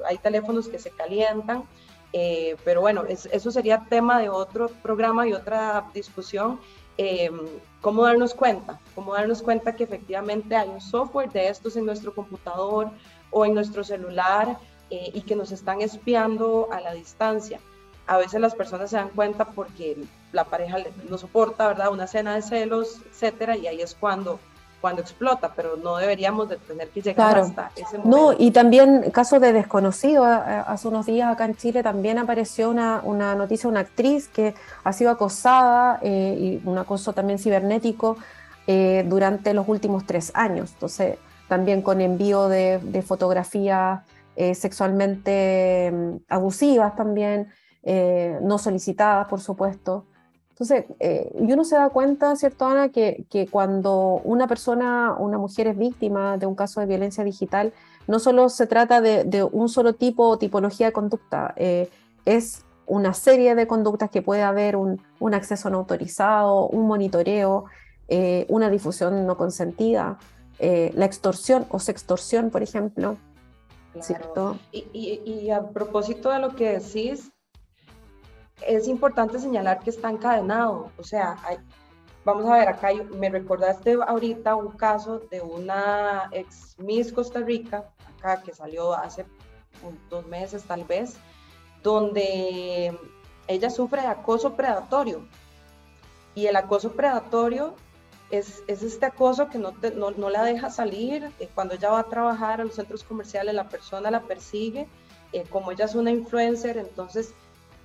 hay 0.06 0.18
teléfonos 0.18 0.68
que 0.68 0.78
se 0.78 0.90
calientan, 0.90 1.64
eh, 2.12 2.56
pero 2.64 2.80
bueno, 2.80 3.04
eso 3.06 3.50
sería 3.50 3.84
tema 3.88 4.20
de 4.20 4.28
otro 4.28 4.68
programa 4.82 5.26
y 5.26 5.32
otra 5.32 5.84
discusión. 5.92 6.60
Eh, 6.96 7.30
¿Cómo 7.80 8.02
darnos 8.04 8.34
cuenta? 8.34 8.80
¿Cómo 8.94 9.14
darnos 9.14 9.42
cuenta 9.42 9.76
que 9.76 9.84
efectivamente 9.84 10.56
hay 10.56 10.68
un 10.68 10.80
software 10.80 11.30
de 11.30 11.48
estos 11.48 11.76
en 11.76 11.86
nuestro 11.86 12.14
computador 12.14 12.90
o 13.30 13.44
en 13.44 13.54
nuestro 13.54 13.84
celular 13.84 14.58
eh, 14.90 15.10
y 15.14 15.20
que 15.22 15.36
nos 15.36 15.52
están 15.52 15.80
espiando 15.80 16.68
a 16.72 16.80
la 16.80 16.92
distancia? 16.92 17.60
A 18.06 18.16
veces 18.16 18.40
las 18.40 18.54
personas 18.54 18.90
se 18.90 18.96
dan 18.96 19.10
cuenta 19.10 19.44
porque 19.44 19.96
la 20.32 20.44
pareja 20.44 20.78
no 21.08 21.18
soporta, 21.18 21.68
¿verdad? 21.68 21.92
Una 21.92 22.06
cena 22.06 22.34
de 22.34 22.42
celos, 22.42 23.02
etcétera, 23.10 23.56
y 23.56 23.66
ahí 23.66 23.82
es 23.82 23.94
cuando 23.94 24.40
cuando 24.80 25.02
explota, 25.02 25.52
pero 25.54 25.76
no 25.76 25.96
deberíamos 25.96 26.48
de 26.48 26.56
tener 26.56 26.88
que 26.90 27.02
llegar 27.02 27.38
hasta 27.38 27.70
ese 27.74 27.98
momento. 27.98 28.08
No, 28.08 28.32
y 28.38 28.50
también 28.52 29.10
caso 29.10 29.40
de 29.40 29.52
desconocido, 29.52 30.24
hace 30.24 30.88
unos 30.88 31.06
días 31.06 31.32
acá 31.32 31.46
en 31.46 31.56
Chile 31.56 31.82
también 31.82 32.18
apareció 32.18 32.70
una, 32.70 33.00
una 33.02 33.34
noticia, 33.34 33.68
una 33.68 33.80
actriz 33.80 34.28
que 34.28 34.54
ha 34.84 34.92
sido 34.92 35.10
acosada, 35.10 35.98
eh, 36.02 36.60
y 36.62 36.68
un 36.68 36.78
acoso 36.78 37.12
también 37.12 37.38
cibernético, 37.38 38.16
eh, 38.66 39.04
durante 39.08 39.54
los 39.54 39.66
últimos 39.68 40.06
tres 40.06 40.30
años, 40.34 40.72
entonces 40.74 41.18
también 41.48 41.80
con 41.82 42.00
envío 42.00 42.48
de, 42.48 42.78
de 42.78 43.02
fotografías 43.02 44.02
eh, 44.36 44.54
sexualmente 44.54 45.90
mm, 45.90 46.16
abusivas 46.28 46.94
también, 46.94 47.48
no 48.42 48.58
solicitadas, 48.58 49.28
por 49.28 49.40
supuesto. 49.40 50.07
Entonces, 50.60 50.86
eh, 50.98 51.30
y 51.38 51.52
uno 51.52 51.62
se 51.62 51.76
da 51.76 51.88
cuenta, 51.90 52.34
¿cierto, 52.34 52.66
Ana?, 52.66 52.88
que, 52.88 53.24
que, 53.30 53.46
cuando 53.46 54.20
una 54.24 54.48
persona, 54.48 55.14
una 55.16 55.38
mujer 55.38 55.68
es 55.68 55.78
víctima 55.78 56.36
de 56.36 56.46
un 56.46 56.56
caso 56.56 56.80
de 56.80 56.86
violencia 56.86 57.22
digital, 57.22 57.72
no 58.08 58.18
solo 58.18 58.48
se 58.48 58.66
trata 58.66 59.00
de, 59.00 59.22
de 59.22 59.44
un 59.44 59.68
solo 59.68 59.94
tipo 59.94 60.26
o 60.26 60.36
tipología 60.36 60.86
de 60.86 60.92
conducta, 60.92 61.54
eh, 61.54 61.88
es 62.24 62.64
una 62.86 63.14
serie 63.14 63.54
de 63.54 63.68
conductas 63.68 64.10
que 64.10 64.20
puede 64.20 64.42
haber 64.42 64.74
un, 64.74 65.00
un 65.20 65.32
acceso 65.32 65.70
no 65.70 65.78
autorizado, 65.78 66.66
un 66.66 66.88
monitoreo, 66.88 67.66
eh, 68.08 68.44
una 68.48 68.68
difusión 68.68 69.26
no 69.26 69.36
consentida, 69.36 70.18
la 70.58 71.04
extorsión 71.04 71.66
o 71.70 71.78
sextorsión, 71.78 72.50
por 72.50 72.64
ejemplo. 72.64 73.16
¿cierto? 74.00 74.58
Y, 74.72 74.86
y, 74.92 75.22
y 75.24 75.50
a 75.50 75.68
propósito 75.68 76.30
de 76.30 76.38
lo 76.40 76.54
que 76.54 76.78
decís, 76.78 77.30
es 78.66 78.88
importante 78.88 79.38
señalar 79.38 79.80
que 79.80 79.90
está 79.90 80.10
encadenado, 80.10 80.90
o 80.98 81.04
sea, 81.04 81.36
vamos 82.24 82.46
a 82.46 82.58
ver, 82.58 82.68
acá 82.68 82.88
me 83.14 83.30
recordaste 83.30 83.96
ahorita 84.06 84.54
un 84.56 84.72
caso 84.72 85.20
de 85.30 85.40
una 85.40 86.28
ex 86.32 86.76
Miss 86.78 87.12
Costa 87.12 87.40
Rica, 87.40 87.90
acá 88.16 88.42
que 88.42 88.52
salió 88.52 88.92
hace 88.94 89.24
dos 90.10 90.26
meses 90.26 90.64
tal 90.64 90.84
vez, 90.84 91.16
donde 91.82 92.98
ella 93.46 93.70
sufre 93.70 94.02
de 94.02 94.08
acoso 94.08 94.54
predatorio. 94.54 95.26
Y 96.34 96.46
el 96.46 96.56
acoso 96.56 96.92
predatorio 96.92 97.74
es, 98.30 98.62
es 98.66 98.82
este 98.82 99.06
acoso 99.06 99.48
que 99.48 99.58
no, 99.58 99.72
no, 99.94 100.30
la 100.30 100.44
deja 100.44 100.70
salir. 100.70 101.32
Eh, 101.40 101.48
cuando 101.54 101.74
ella 101.74 101.90
va 101.90 102.00
a 102.00 102.08
trabajar 102.08 102.60
a 102.60 102.64
los 102.64 102.74
centros 102.74 103.02
comerciales, 103.02 103.54
la 103.54 103.68
persona 103.68 104.10
la 104.10 104.20
persigue. 104.20 104.86
Eh, 105.32 105.44
como 105.50 105.72
ella 105.72 105.86
es 105.86 105.94
una 105.94 106.10
influencer, 106.10 106.78
entonces 106.78 107.34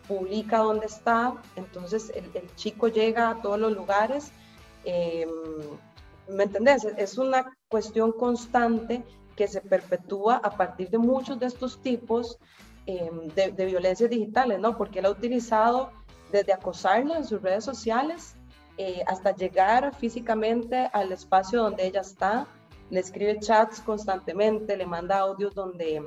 publica 0.08 0.60
dónde 0.60 0.86
está, 0.86 1.36
entonces 1.56 2.12
el, 2.16 2.54
chico 2.56 2.88
llega 2.88 3.30
a 3.30 3.42
todos 3.42 3.60
los 3.60 3.74
lugares. 3.74 4.32
Em, 4.84 5.30
¿Me 6.30 6.44
entendés? 6.44 6.86
Es 6.98 7.18
una 7.18 7.54
cuestión 7.70 8.12
constante 8.14 9.04
que 9.36 9.48
se 9.48 9.62
perpetúa 9.62 10.36
a 10.38 10.52
partir 10.52 10.90
de 10.90 10.98
muchos 10.98 11.40
de 11.40 11.48
estos 11.48 11.82
tipos 11.82 12.38
em, 12.86 13.28
de, 13.30 13.66
violencias 13.66 14.10
digitales, 14.10 14.60
¿no? 14.60 14.78
Porque 14.78 15.00
él 15.00 15.06
ha 15.06 15.10
utilizado 15.10 15.92
desde 16.32 16.54
acosarla 16.54 17.18
en 17.18 17.26
sus 17.26 17.42
redes 17.42 17.64
sociales 17.64 18.36
eh, 18.78 19.04
hasta 19.08 19.36
llegar 19.36 19.96
físicamente 19.96 20.90
al 20.94 21.12
espacio 21.12 21.62
donde 21.62 21.86
ella 21.86 22.02
está, 22.02 22.48
le 22.90 23.00
escribe 23.00 23.40
chats 23.40 23.82
constantemente, 23.82 24.76
le 24.76 24.86
manda 24.86 25.20
audios 25.20 25.54
donde 25.54 26.04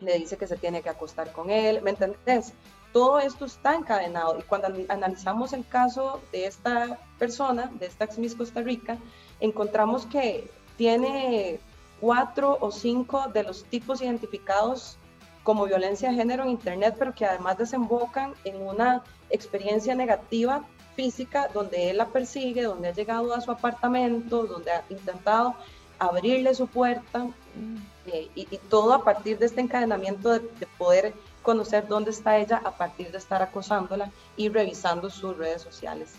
le 0.00 0.18
dice 0.18 0.36
que 0.36 0.46
se 0.46 0.56
tiene 0.56 0.82
que 0.82 0.90
acostar 0.90 1.32
con 1.32 1.50
él, 1.50 1.80
¿me 1.82 1.90
entendés? 1.90 2.52
Todo 2.94 3.18
esto 3.18 3.44
está 3.44 3.74
encadenado. 3.74 4.38
Y 4.38 4.42
cuando 4.42 4.68
analizamos 4.88 5.52
el 5.52 5.66
caso 5.66 6.20
de 6.30 6.46
esta 6.46 7.00
persona, 7.18 7.68
de 7.80 7.86
esta 7.86 8.04
ex 8.04 8.18
Miss 8.18 8.36
Costa 8.36 8.62
Rica, 8.62 8.96
encontramos 9.40 10.06
que 10.06 10.48
tiene 10.76 11.58
cuatro 12.00 12.56
o 12.60 12.70
cinco 12.70 13.26
de 13.34 13.42
los 13.42 13.64
tipos 13.64 14.00
identificados 14.00 14.96
como 15.42 15.64
violencia 15.64 16.08
de 16.08 16.14
género 16.14 16.44
en 16.44 16.50
Internet, 16.50 16.94
pero 16.96 17.12
que 17.12 17.26
además 17.26 17.58
desembocan 17.58 18.32
en 18.44 18.62
una 18.62 19.02
experiencia 19.28 19.96
negativa 19.96 20.64
física 20.94 21.48
donde 21.52 21.90
él 21.90 21.96
la 21.96 22.06
persigue, 22.06 22.62
donde 22.62 22.88
ha 22.88 22.92
llegado 22.92 23.34
a 23.34 23.40
su 23.40 23.50
apartamento, 23.50 24.44
donde 24.44 24.70
ha 24.70 24.84
intentado 24.88 25.56
abrirle 25.98 26.54
su 26.54 26.68
puerta 26.68 27.24
mm. 27.24 27.76
eh, 28.06 28.28
y, 28.36 28.46
todo 28.70 28.94
a 28.94 29.02
partir 29.02 29.36
de 29.38 29.46
este 29.46 29.60
encadenamiento 29.60 30.30
de, 30.30 30.38
de 30.38 30.66
poder 30.78 31.12
conocer 31.44 31.86
dónde 31.86 32.10
está 32.10 32.38
ella 32.38 32.60
a 32.64 32.72
partir 32.72 33.12
de 33.12 33.18
estar 33.18 33.40
acosándola 33.42 34.10
y 34.36 34.48
revisando 34.48 35.08
sus 35.10 35.36
redes 35.36 35.62
sociales. 35.62 36.14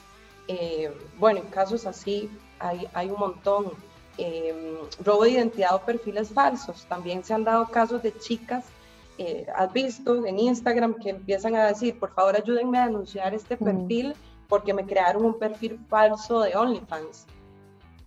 Eh, 0.47 0.95
bueno, 1.17 1.39
en 1.39 1.47
casos 1.47 1.85
así 1.85 2.29
hay, 2.59 2.87
hay 2.93 3.09
un 3.09 3.19
montón. 3.19 3.73
em, 4.17 4.77
robo 5.03 5.23
de 5.25 5.31
identidad 5.31 5.75
o 5.75 5.79
perfiles 5.81 6.29
falsos. 6.29 6.85
También 6.85 7.21
se 7.21 7.33
han 7.33 7.43
dado 7.43 7.67
casos 7.67 8.01
de 8.01 8.17
chicas, 8.17 8.63
eh, 9.17 9.45
has 9.53 9.73
visto 9.73 10.25
en 10.25 10.39
Instagram, 10.39 10.93
que 11.01 11.09
empiezan 11.09 11.53
a 11.55 11.67
decir, 11.67 11.99
por 11.99 12.13
favor 12.13 12.33
ayúdenme 12.37 12.77
a 12.79 12.85
denunciar 12.85 13.33
este 13.33 13.57
perfil 13.57 14.15
porque 14.47 14.73
me 14.73 14.85
crearon 14.85 15.25
un 15.25 15.37
perfil 15.37 15.79
falso 15.89 16.41
de 16.41 16.55
OnlyFans, 16.55 17.25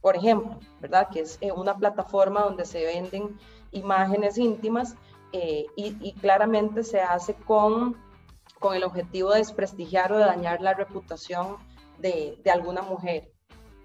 por 0.00 0.16
ejemplo, 0.16 0.58
¿verdad? 0.80 1.08
Que 1.12 1.20
es 1.20 1.36
eh, 1.42 1.52
una 1.52 1.76
plataforma 1.76 2.40
donde 2.40 2.64
se 2.64 2.84
venden 2.84 3.38
imágenes 3.72 4.38
íntimas 4.38 4.94
eh, 5.32 5.66
y, 5.76 6.12
claramente 6.14 6.82
se 6.82 7.00
hace 7.00 7.34
con, 7.34 7.96
con 8.58 8.74
el 8.74 8.84
objetivo 8.84 9.30
de 9.32 9.38
desprestigiar 9.38 10.12
o 10.12 10.18
de 10.18 10.24
dañar 10.24 10.60
la 10.60 10.74
reputación 10.74 11.56
de, 11.98 12.38
de 12.42 12.50
alguna 12.50 12.82
mujer. 12.82 13.30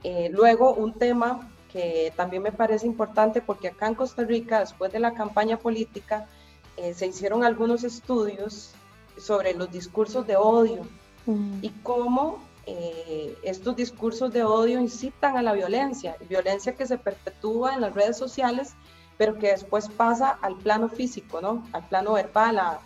Eh, 0.03 0.29
luego, 0.31 0.73
un 0.73 0.93
tema 0.93 1.51
que 1.71 2.13
también 2.15 2.43
me 2.43 2.51
parece 2.51 2.85
importante 2.85 3.41
porque 3.41 3.69
acá 3.69 3.87
en 3.87 3.95
Costa 3.95 4.23
Rica, 4.23 4.59
después 4.59 4.91
de 4.91 4.99
la 4.99 5.13
campaña 5.13 5.57
política, 5.57 6.27
se 6.95 7.05
hicieron 7.05 7.43
algunos 7.43 7.83
estudios 7.83 8.73
sobre 9.17 9.53
los 9.53 9.71
discursos 9.71 10.25
de 10.25 10.35
odio 10.35 10.81
y 11.61 11.69
cómo 11.83 12.39
eh, 12.65 13.37
estos 13.43 13.75
discursos 13.75 14.31
de 14.31 14.43
odio 14.43 14.79
incitan 14.79 15.35
a 15.37 15.41
la 15.41 15.53
violencia, 15.53 16.15
violencia 16.29 16.75
que 16.75 16.85
se 16.85 16.97
perpetúa 16.97 17.73
en 17.73 17.81
las 17.81 17.93
redes 17.93 18.17
sociales, 18.17 18.73
pero 19.17 19.37
que 19.37 19.47
después 19.49 19.89
pasa 19.89 20.37
al 20.41 20.55
plano 20.57 20.89
físico, 20.89 21.41
¿no? 21.41 21.63
Al 21.71 21.87
plano 21.87 22.13
verbal, 22.13 22.59
a, 22.59 22.79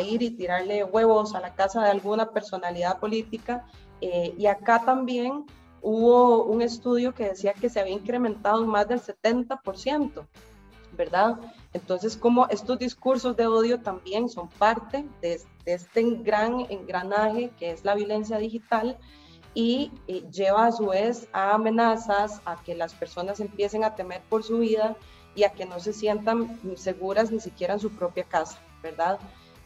ir 0.00 0.22
y 0.22 0.30
tirarle 0.30 0.84
huevos 0.84 1.34
a 1.34 1.40
la 1.40 1.54
casa 1.54 1.82
de 1.82 1.90
alguna 1.90 2.30
personalidad 2.30 3.00
política. 3.00 3.66
Eh, 4.00 4.32
y 4.38 4.46
acá 4.46 4.84
también 4.84 5.46
hubo 5.84 6.44
un 6.44 6.62
estudio 6.62 7.12
que 7.12 7.28
decía 7.28 7.52
que 7.52 7.68
se 7.68 7.78
había 7.78 7.92
incrementado 7.92 8.62
en 8.62 8.68
más 8.68 8.88
del 8.88 9.00
70%, 9.00 10.26
¿verdad? 10.96 11.40
Entonces, 11.74 12.16
como 12.16 12.46
estos 12.48 12.78
discursos 12.78 13.36
de 13.36 13.46
odio 13.46 13.80
también 13.80 14.28
son 14.28 14.48
parte 14.48 15.04
de, 15.20 15.40
este 15.66 16.02
gran 16.22 16.66
engranaje 16.70 17.50
que 17.58 17.70
es 17.70 17.84
la 17.84 17.94
violencia 17.94 18.38
digital 18.38 18.96
y, 19.54 19.92
lleva 20.30 20.66
a 20.66 20.72
su 20.72 20.86
vez 20.86 21.28
a 21.32 21.54
amenazas, 21.54 22.40
a 22.44 22.62
que 22.62 22.74
las 22.74 22.94
personas 22.94 23.40
empiecen 23.40 23.84
a 23.84 23.94
temer 23.94 24.22
por 24.28 24.42
su 24.42 24.58
vida 24.58 24.96
y 25.34 25.44
a 25.44 25.50
que 25.50 25.66
no 25.66 25.80
se 25.80 25.92
sientan 25.92 26.60
seguras 26.76 27.30
ni 27.30 27.40
siquiera 27.40 27.74
en 27.74 27.80
su 27.80 27.90
propia 27.90 28.24
casa, 28.24 28.58
¿verdad? 28.82 29.18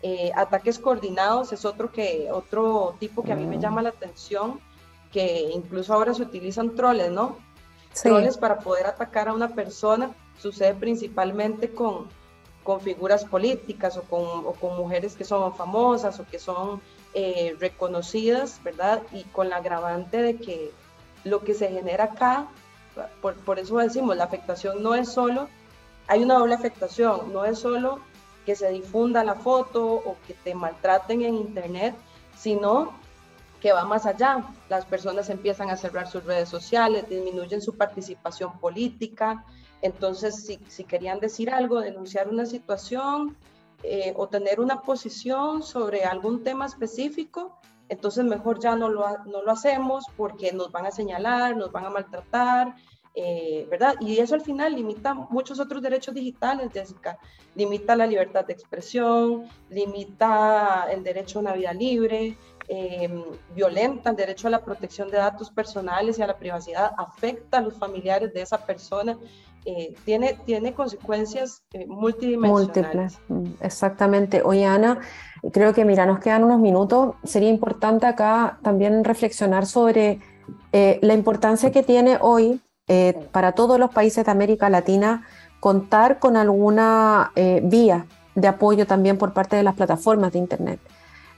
Eh, 0.02 0.30
ataques 0.36 0.78
coordinados 0.78 1.52
es 1.52 1.64
otro, 1.64 1.90
que, 1.90 2.28
otro 2.30 2.94
tipo 3.00 3.22
que 3.22 3.32
a 3.32 3.36
mí 3.36 3.46
me 3.46 3.56
mm. 3.56 3.60
llama 3.60 3.82
la 3.82 3.88
atención, 3.88 4.60
que 5.12 5.50
incluso 5.52 5.92
ahora 5.92 6.14
se 6.14 6.22
utilizan 6.22 6.74
troles, 6.74 7.10
¿no? 7.10 7.36
Troles 8.00 8.36
para 8.36 8.58
poder 8.58 8.86
atacar 8.86 9.28
a 9.28 9.32
una 9.32 9.48
persona 9.48 10.14
sucede 10.38 10.74
principalmente 10.74 11.70
con, 11.72 12.06
con 12.62 12.80
figuras 12.80 13.24
políticas 13.24 13.96
o 13.96 14.02
con, 14.02 14.22
o 14.46 14.52
con, 14.52 14.76
mujeres 14.76 15.16
que 15.16 15.24
son 15.24 15.54
famosas 15.54 16.20
o 16.20 16.26
que 16.26 16.38
son 16.38 16.80
eh, 17.14 17.56
reconocidas, 17.58 18.60
¿verdad? 18.62 19.02
Y 19.12 19.24
con 19.24 19.48
la 19.48 19.56
agravante 19.56 20.22
de 20.22 20.36
que 20.36 20.70
lo 21.24 21.40
que 21.40 21.54
se 21.54 21.68
genera 21.68 22.04
acá, 22.04 22.46
por, 23.20 23.34
por 23.36 23.58
eso 23.58 23.78
decimos, 23.78 24.16
la 24.16 24.24
afectación 24.24 24.82
no 24.82 24.94
es 24.94 25.08
solo, 25.08 25.48
hay 26.08 26.22
una 26.22 26.38
doble 26.38 26.54
afectación, 26.54 27.32
no 27.32 27.44
es 27.44 27.58
solo 27.58 28.00
que 28.44 28.56
se 28.56 28.70
difunda 28.70 29.22
la 29.22 29.34
foto 29.34 29.86
o 29.86 30.16
que 30.26 30.34
te 30.34 30.54
maltraten 30.54 31.22
en 31.22 31.34
internet, 31.34 31.94
sino 32.36 32.92
que 33.60 33.72
va 33.72 33.84
más 33.84 34.06
allá. 34.06 34.44
Las 34.68 34.86
personas 34.86 35.28
empiezan 35.28 35.70
a 35.70 35.76
cerrar 35.76 36.08
sus 36.08 36.24
redes 36.24 36.48
sociales, 36.48 37.08
disminuyen 37.08 37.60
su 37.60 37.76
participación 37.76 38.58
política, 38.58 39.44
entonces, 39.82 40.46
si, 40.66 40.84
querían 40.84 41.20
decir 41.20 41.50
algo, 41.50 41.80
denunciar 41.80 42.28
una 42.28 42.46
situación 42.46 43.36
eh, 43.82 44.12
o 44.16 44.28
tener 44.28 44.60
una 44.60 44.82
posición 44.82 45.62
sobre 45.62 46.04
algún 46.04 46.42
tema 46.42 46.66
específico, 46.66 47.60
entonces 47.88 48.24
mejor 48.24 48.60
ya 48.60 48.74
no 48.74 48.88
lo, 48.88 49.06
no 49.26 49.42
lo 49.42 49.50
hacemos 49.52 50.04
porque 50.16 50.52
nos 50.52 50.72
van 50.72 50.86
a 50.86 50.90
señalar, 50.90 51.56
nos 51.56 51.70
van 51.70 51.86
a 51.86 51.90
maltratar, 51.90 52.74
eh, 53.14 53.66
¿verdad? 53.70 53.94
Y 54.00 54.18
eso 54.18 54.34
al 54.34 54.42
final 54.42 54.74
limita 54.74 55.14
muchos 55.14 55.60
otros 55.60 55.82
derechos 55.82 56.14
digitales, 56.14 56.70
Jessica. 56.72 57.18
Limita 57.54 57.96
la 57.96 58.06
libertad 58.06 58.44
de 58.44 58.52
expresión, 58.52 59.44
limita 59.70 60.86
el 60.90 61.02
derecho 61.02 61.38
a 61.38 61.42
una 61.42 61.52
vida 61.54 61.72
libre, 61.72 62.36
eh, 62.68 63.24
violenta 63.54 64.10
el 64.10 64.16
derecho 64.16 64.48
a 64.48 64.50
la 64.50 64.64
protección 64.64 65.10
de 65.10 65.18
datos 65.18 65.50
personales 65.50 66.18
y 66.18 66.22
a 66.22 66.26
la 66.26 66.36
privacidad, 66.36 66.92
afecta 66.96 67.58
a 67.58 67.62
los 67.62 67.74
familiares 67.74 68.32
de 68.32 68.42
esa 68.42 68.58
persona. 68.58 69.18
Eh, 69.64 69.94
tiene, 70.04 70.38
tiene 70.46 70.72
consecuencias 70.72 71.62
eh, 71.72 71.84
multidimensionales. 71.86 73.18
Múltiples, 73.28 73.60
exactamente. 73.60 74.40
Oye, 74.42 74.64
Ana, 74.64 75.00
creo 75.52 75.74
que, 75.74 75.84
mira, 75.84 76.06
nos 76.06 76.20
quedan 76.20 76.44
unos 76.44 76.60
minutos. 76.60 77.16
Sería 77.24 77.50
importante 77.50 78.06
acá 78.06 78.58
también 78.62 79.04
reflexionar 79.04 79.66
sobre 79.66 80.20
eh, 80.72 80.98
la 81.02 81.12
importancia 81.12 81.70
que 81.70 81.82
tiene 81.82 82.18
hoy 82.20 82.60
para 83.32 83.52
todos 83.52 83.78
los 83.78 83.90
países 83.90 84.24
de 84.24 84.30
América 84.30 84.70
Latina 84.70 85.26
contar 85.60 86.18
con 86.18 86.36
alguna 86.36 87.32
vía 87.62 88.06
de 88.34 88.48
apoyo 88.48 88.86
también 88.86 89.18
por 89.18 89.32
parte 89.32 89.56
de 89.56 89.62
las 89.62 89.74
plataformas 89.74 90.32
de 90.32 90.38
Internet. 90.38 90.80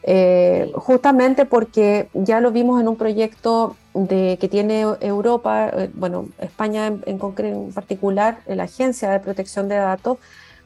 Eh, 0.02 0.72
justamente 0.76 1.44
porque 1.44 2.08
ya 2.14 2.40
lo 2.40 2.52
vimos 2.52 2.80
en 2.80 2.88
un 2.88 2.96
proyecto 2.96 3.76
de, 3.92 4.38
que 4.40 4.48
tiene 4.48 4.80
Europa, 5.00 5.68
eh, 5.68 5.90
bueno, 5.94 6.28
España 6.38 6.86
en, 6.86 7.02
en, 7.06 7.72
particular, 7.72 8.38
la 8.46 8.64
Agencia 8.64 9.10
de 9.10 9.20
Protección 9.20 9.68
de 9.68 9.76
Datos, 9.76 10.18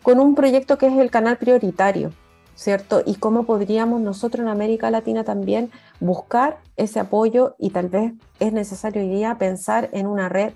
con 0.03 0.21
un 0.21 0.35
proyecto 0.35 0.79
que 0.79 0.87
es 0.87 0.97
el 0.99 1.11
canal 1.11 1.37
prioritario, 1.37 2.13
¿cierto? 2.55 3.03
Y 3.05 3.17
cómo 3.17 3.45
podríamos 3.45 4.01
nosotros 4.03 4.45
en 4.45 4.49
América 4.49 4.91
Latina 4.91 5.25
también 5.25 5.71
buscar 5.99 6.59
ese 6.77 7.01
apoyo 7.01 7.57
y 7.59 7.71
tal 7.71 7.89
vez 7.89 8.13
es 8.39 8.53
necesario 8.53 9.03
hoy 9.03 9.09
día 9.09 9.37
pensar 9.37 9.89
en 9.93 10.07
una 10.07 10.29
red, 10.29 10.53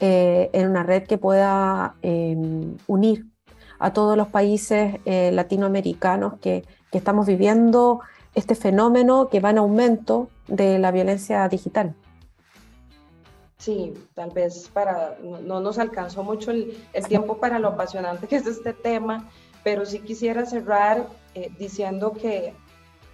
eh, 0.00 0.50
en 0.52 0.68
una 0.68 0.82
red 0.82 1.04
que 1.04 1.18
pueda 1.18 1.96
em, 2.02 2.76
unir 2.86 3.26
a 3.78 3.92
todos 3.92 4.16
los 4.16 4.28
países 4.28 5.00
latinoamericanos 5.04 6.38
que 6.40 6.64
que 6.90 6.98
estamos 6.98 7.26
viviendo 7.26 8.00
este 8.34 8.54
fenómeno 8.54 9.28
que 9.28 9.40
va 9.40 9.50
en 9.50 9.58
aumento 9.58 10.28
de 10.46 10.78
la 10.78 10.90
violencia 10.90 11.48
digital. 11.48 11.94
Sí, 13.58 13.94
tal 14.14 14.30
vez 14.30 14.68
para 14.72 15.16
no, 15.22 15.60
nos 15.60 15.78
alcanzó 15.78 16.22
mucho 16.22 16.50
el, 16.50 16.76
tiempo 17.08 17.38
para 17.38 17.58
lo 17.58 17.68
apasionante 17.68 18.28
que 18.28 18.36
es 18.36 18.46
este 18.46 18.72
tema, 18.72 19.28
pero 19.64 19.86
sí 19.86 20.00
quisiera 20.00 20.44
cerrar 20.44 21.08
eh, 21.34 21.50
diciendo 21.58 22.12
que 22.12 22.54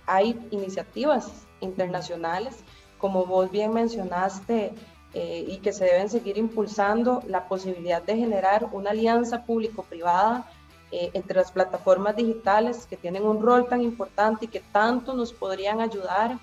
hay 0.06 0.38
iniciativas 0.50 1.30
internacionales, 1.60 2.56
como 2.98 3.24
vos 3.24 3.50
bien 3.50 3.72
mencionaste, 3.72 4.74
eh, 5.14 5.44
y 5.46 5.58
que 5.58 5.72
se 5.72 5.84
deben 5.84 6.08
seguir 6.08 6.38
impulsando 6.38 7.22
la 7.26 7.46
posibilidad 7.46 8.02
de 8.02 8.16
generar 8.16 8.68
una 8.72 8.90
alianza 8.90 9.44
público-privada 9.44 10.50
eh, 10.90 11.10
entre 11.14 11.36
las 11.36 11.52
plataformas 11.52 12.16
digitales 12.16 12.86
que 12.86 12.96
tienen 12.96 13.24
un 13.24 13.42
rol 13.42 13.68
tan 13.68 13.82
importante 13.82 14.44
y 14.46 14.48
que 14.48 14.60
tanto 14.60 15.14
nos 15.14 15.32
podrían 15.32 15.80
ayudar 15.80 16.38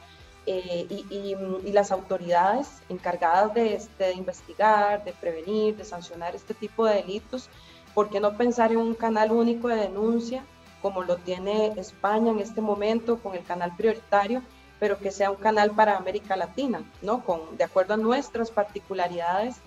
eh, 0.46 0.88
y, 0.90 1.72
las 1.72 1.92
autoridades 1.92 2.82
encargadas 2.90 3.56
este, 3.56 4.06
de, 4.06 4.14
investigar, 4.14 5.04
de 5.04 5.14
prevenir, 5.14 5.76
de 5.78 5.86
sancionar 5.86 6.36
este 6.36 6.54
tipo 6.54 6.86
de 6.86 6.96
delitos, 6.96 7.50
¿por 7.94 8.10
qué 8.10 8.20
no 8.20 8.36
pensar 8.36 8.72
en 8.72 8.80
un 8.80 8.96
canal 8.96 9.32
único 9.32 9.68
de 9.68 9.76
denuncia 9.76 10.44
como 10.82 11.04
lo 11.04 11.18
tiene 11.18 11.74
España 11.78 12.32
en 12.32 12.40
este 12.40 12.62
momento 12.62 13.20
con 13.20 13.36
el 13.36 13.44
canal 13.44 13.76
prioritario, 13.76 14.42
pero 14.80 14.98
que 14.98 15.12
sea 15.12 15.32
un 15.32 15.38
canal 15.38 15.72
para 15.72 15.98
América 15.98 16.36
Latina, 16.36 16.84
¿no? 17.02 17.24
Con, 17.24 17.58
de 17.58 17.64
acuerdo 17.64 17.96
a 17.96 17.98
nuestras 17.98 18.52
particularidades 18.52 19.58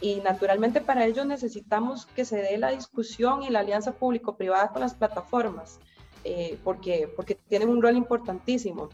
y 0.00 0.16
naturalmente 0.16 0.80
para 0.80 1.04
ello 1.04 1.24
necesitamos 1.24 2.06
que 2.06 2.24
se 2.24 2.36
dé 2.36 2.56
la 2.56 2.70
discusión 2.70 3.42
y 3.42 3.50
la 3.50 3.60
alianza 3.60 3.92
público-privada 3.92 4.68
con 4.68 4.80
las 4.80 4.94
plataformas, 4.94 5.78
eh, 6.24 6.58
porque, 6.64 7.12
porque 7.14 7.34
tienen 7.34 7.68
un 7.68 7.82
rol 7.82 7.96
importantísimo. 7.96 8.88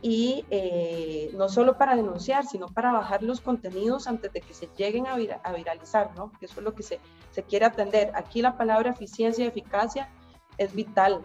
Y 0.00 0.44
eh, 0.50 1.32
no 1.34 1.48
solo 1.48 1.76
para 1.76 1.96
denunciar, 1.96 2.46
sino 2.46 2.68
para 2.68 2.92
bajar 2.92 3.24
los 3.24 3.40
contenidos 3.40 4.06
antes 4.06 4.32
de 4.32 4.40
que 4.40 4.54
se 4.54 4.68
lleguen 4.76 5.08
a, 5.08 5.14
a 5.14 5.52
viralizar, 5.52 6.14
¿no? 6.14 6.30
Que 6.38 6.46
eso 6.46 6.60
es 6.60 6.64
lo 6.64 6.72
que 6.72 6.84
se, 6.84 7.00
se 7.32 7.42
quiere 7.42 7.64
atender. 7.64 8.12
Aquí 8.14 8.40
la 8.40 8.56
palabra 8.56 8.90
eficiencia 8.90 9.44
y 9.44 9.48
eficacia 9.48 10.08
es 10.56 10.72
vital. 10.72 11.24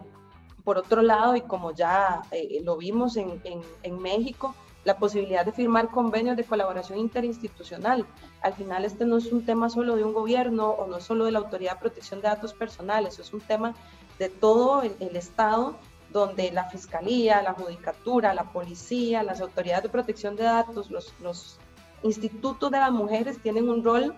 Por 0.64 0.78
otro 0.78 1.02
lado, 1.02 1.36
y 1.36 1.42
como 1.42 1.72
ya 1.72 2.22
eh, 2.32 2.62
lo 2.64 2.78
vimos 2.78 3.18
en, 3.18 3.42
en, 3.44 4.00
México, 4.00 4.56
la 4.86 4.98
posibilidad 4.98 5.46
de 5.46 5.52
firmar 5.52 5.90
convenios 5.90 6.38
de 6.38 6.44
colaboración 6.44 7.00
interinstitucional. 7.00 8.06
Al 8.42 8.54
final 8.54 8.86
este 8.86 9.06
no 9.06 9.18
es 9.18 9.32
un 9.32 9.46
tema 9.46 9.70
solo 9.70 9.96
de 9.96 10.04
un 10.04 10.14
gobierno 10.14 10.70
o 10.70 10.88
no 10.88 11.00
solo 11.00 11.26
de 11.26 11.32
la 11.32 11.40
Autoridad 11.40 11.74
de 11.74 11.80
Protección 11.80 12.22
de 12.22 12.30
Datos 12.30 12.54
Personales, 12.54 13.20
es 13.20 13.34
un 13.34 13.42
tema 13.42 13.74
de 14.20 14.30
todo 14.30 14.84
el, 14.84 15.16
Estado 15.16 15.76
donde 16.12 16.52
la 16.52 16.66
Fiscalía, 16.66 17.42
la 17.42 17.54
Judicatura, 17.54 18.34
la 18.34 18.52
Policía, 18.52 19.24
las 19.24 19.42
autoridades 19.42 19.84
de 19.84 19.90
protección 19.90 20.36
de 20.36 20.44
datos, 20.44 20.92
los, 20.92 21.14
los 21.22 21.58
institutos 22.04 22.70
de 22.72 22.78
las 22.78 22.92
mujeres 22.92 23.42
tienen 23.42 23.70
un 23.70 23.84
rol 23.84 24.14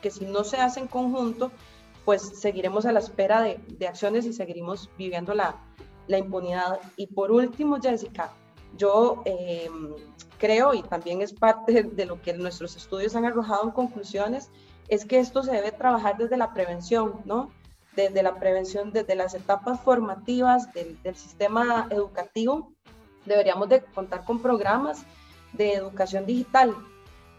que 0.00 0.10
si 0.10 0.24
no 0.24 0.44
se 0.44 0.58
hace 0.58 0.80
en 0.80 0.86
conjunto, 0.86 1.50
pues 2.04 2.22
seguiremos 2.22 2.86
a 2.86 2.92
la 2.92 3.00
espera 3.00 3.42
de, 3.42 3.86
acciones 3.86 4.26
y 4.26 4.32
seguiremos 4.32 4.90
viviendo 4.98 5.34
la, 5.34 5.56
la, 6.08 6.18
impunidad. 6.18 6.80
Y 6.96 7.06
por 7.06 7.30
último, 7.30 7.78
Jessica, 7.80 8.32
yo 8.76 9.22
eh, 9.24 9.70
creo, 10.38 10.74
y 10.74 10.82
también 10.82 11.22
es 11.22 11.32
parte 11.32 11.82
de 11.84 12.06
lo 12.06 12.20
que 12.20 12.32
nuestros 12.32 12.76
estudios 12.76 13.14
han 13.14 13.24
arrojado 13.24 13.64
en 13.64 13.70
conclusiones, 13.70 14.50
es 14.88 15.04
que 15.04 15.18
esto 15.18 15.42
se 15.42 15.52
debe 15.52 15.72
trabajar 15.72 16.16
desde 16.16 16.36
la 16.36 16.52
prevención, 16.52 17.20
¿no? 17.24 17.50
Desde 17.94 18.22
la 18.22 18.34
prevención, 18.38 18.92
desde 18.92 19.14
las 19.14 19.34
etapas 19.34 19.80
formativas 19.80 20.72
del, 20.72 21.00
del 21.02 21.14
sistema 21.14 21.86
educativo, 21.90 22.72
deberíamos 23.26 23.68
de 23.68 23.82
contar 23.82 24.24
con 24.24 24.40
programas 24.40 25.04
de 25.52 25.74
educación 25.74 26.26
digital, 26.26 26.74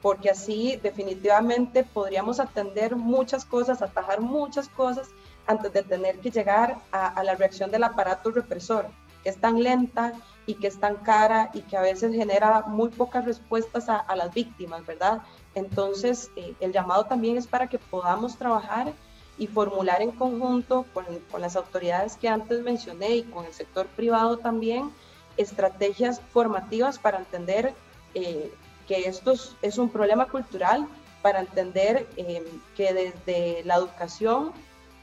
porque 0.04 0.30
así 0.30 0.78
definitivamente 0.84 1.86
podríamos 1.86 2.42
atender 2.42 2.98
muchas 2.98 3.46
cosas, 3.46 3.82
atajar 3.82 4.20
muchas 4.20 4.68
cosas 4.68 5.08
antes 5.48 5.72
de 5.72 5.82
tener 5.82 6.20
que 6.20 6.30
llegar 6.30 6.78
a, 6.92 7.24
la 7.24 7.36
reacción 7.36 7.72
del 7.72 7.86
aparato 7.86 8.30
represor, 8.30 8.88
que 9.24 9.30
es 9.30 9.38
tan 9.38 9.64
lenta 9.64 10.12
y 10.46 10.56
que 10.56 10.68
es 10.68 10.78
tan 10.78 10.98
cara 10.98 11.52
y 11.54 11.62
que 11.62 11.78
a 11.78 11.82
veces 11.82 12.14
genera 12.14 12.64
muy 12.68 12.90
pocas 12.90 13.24
respuestas 13.24 13.88
a, 13.88 14.14
las 14.18 14.34
víctimas, 14.34 14.86
¿verdad? 14.86 15.22
Entonces, 15.56 16.30
eh, 16.36 16.54
el 16.60 16.74
llamado 16.74 17.06
también 17.06 17.38
es 17.38 17.48
para 17.48 17.68
que 17.68 17.80
podamos 17.80 18.36
trabajar 18.36 18.92
y 19.38 19.48
formular 19.48 20.02
en 20.02 20.12
conjunto 20.12 20.86
con, 20.94 21.06
las 21.40 21.56
autoridades 21.56 22.18
que 22.18 22.28
antes 22.28 22.62
mencioné 22.62 23.16
y 23.16 23.24
con 23.24 23.46
el 23.46 23.54
sector 23.54 23.88
privado 23.88 24.38
también 24.38 24.92
estrategias 25.38 26.20
formativas 26.34 27.00
para 27.00 27.20
entender 27.20 27.74
eh, 28.16 28.54
que 28.88 29.08
esto 29.08 29.34
es 29.62 29.78
un 29.78 29.90
problema 29.90 30.28
cultural 30.28 30.88
para 31.22 31.40
entender 31.40 32.08
eh, 32.18 32.46
que 32.76 32.94
desde 32.94 33.64
la 33.64 33.76
educación 33.76 34.52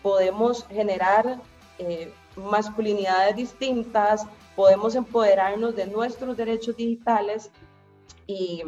podemos 0.03 0.67
generar 0.69 1.41
eh, 1.79 2.13
masculinidades 2.37 3.37
distintas, 3.37 4.27
podemos 4.55 4.95
empoderarnos 4.95 5.75
de 5.75 5.87
nuestros 5.87 6.37
derechos 6.37 6.77
digitales 6.77 7.51
y, 8.27 8.63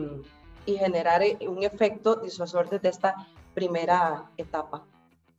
y 0.66 0.76
generar 0.76 1.22
eh, 1.22 1.36
un 1.46 1.62
efecto 1.62 2.16
disuasor 2.16 2.68
desde 2.68 2.88
esta 2.88 3.14
primera 3.54 4.24
etapa. 4.36 4.82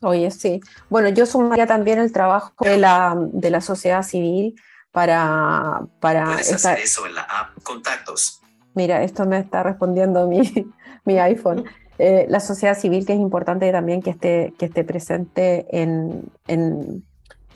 Oye, 0.02 0.30
sí. 0.32 0.62
Bueno, 0.90 1.10
yo 1.10 1.26
sumaría 1.26 1.66
también 1.66 1.98
el 1.98 2.12
trabajo 2.12 2.54
de 2.60 2.78
la, 2.78 3.16
de 3.18 3.50
la 3.50 3.62
sociedad 3.62 4.04
civil 4.04 4.60
para... 4.92 5.82
para 6.00 6.26
Puedes 6.26 6.54
hacer 6.54 6.80
eso 6.80 7.08
en 7.08 7.16
la 7.16 7.22
app 7.22 7.64
Contactos. 7.64 8.43
Mira, 8.76 9.04
esto 9.04 9.26
me 9.26 9.38
está 9.38 9.64
respondiendo 9.64 10.28
mi, 10.28 10.42
mi 11.06 11.20
iPhone. 11.20 11.66
Eh, 12.00 12.26
la 12.30 12.40
sociedad 12.40 12.78
civil, 12.78 13.06
que 13.06 13.14
es 13.14 13.20
importante 13.20 13.72
también 13.72 14.02
que 14.02 14.10
esté, 14.10 14.54
que 14.58 14.66
esté 14.66 14.84
presente 14.84 15.68
en, 15.70 16.24
en, 16.48 17.04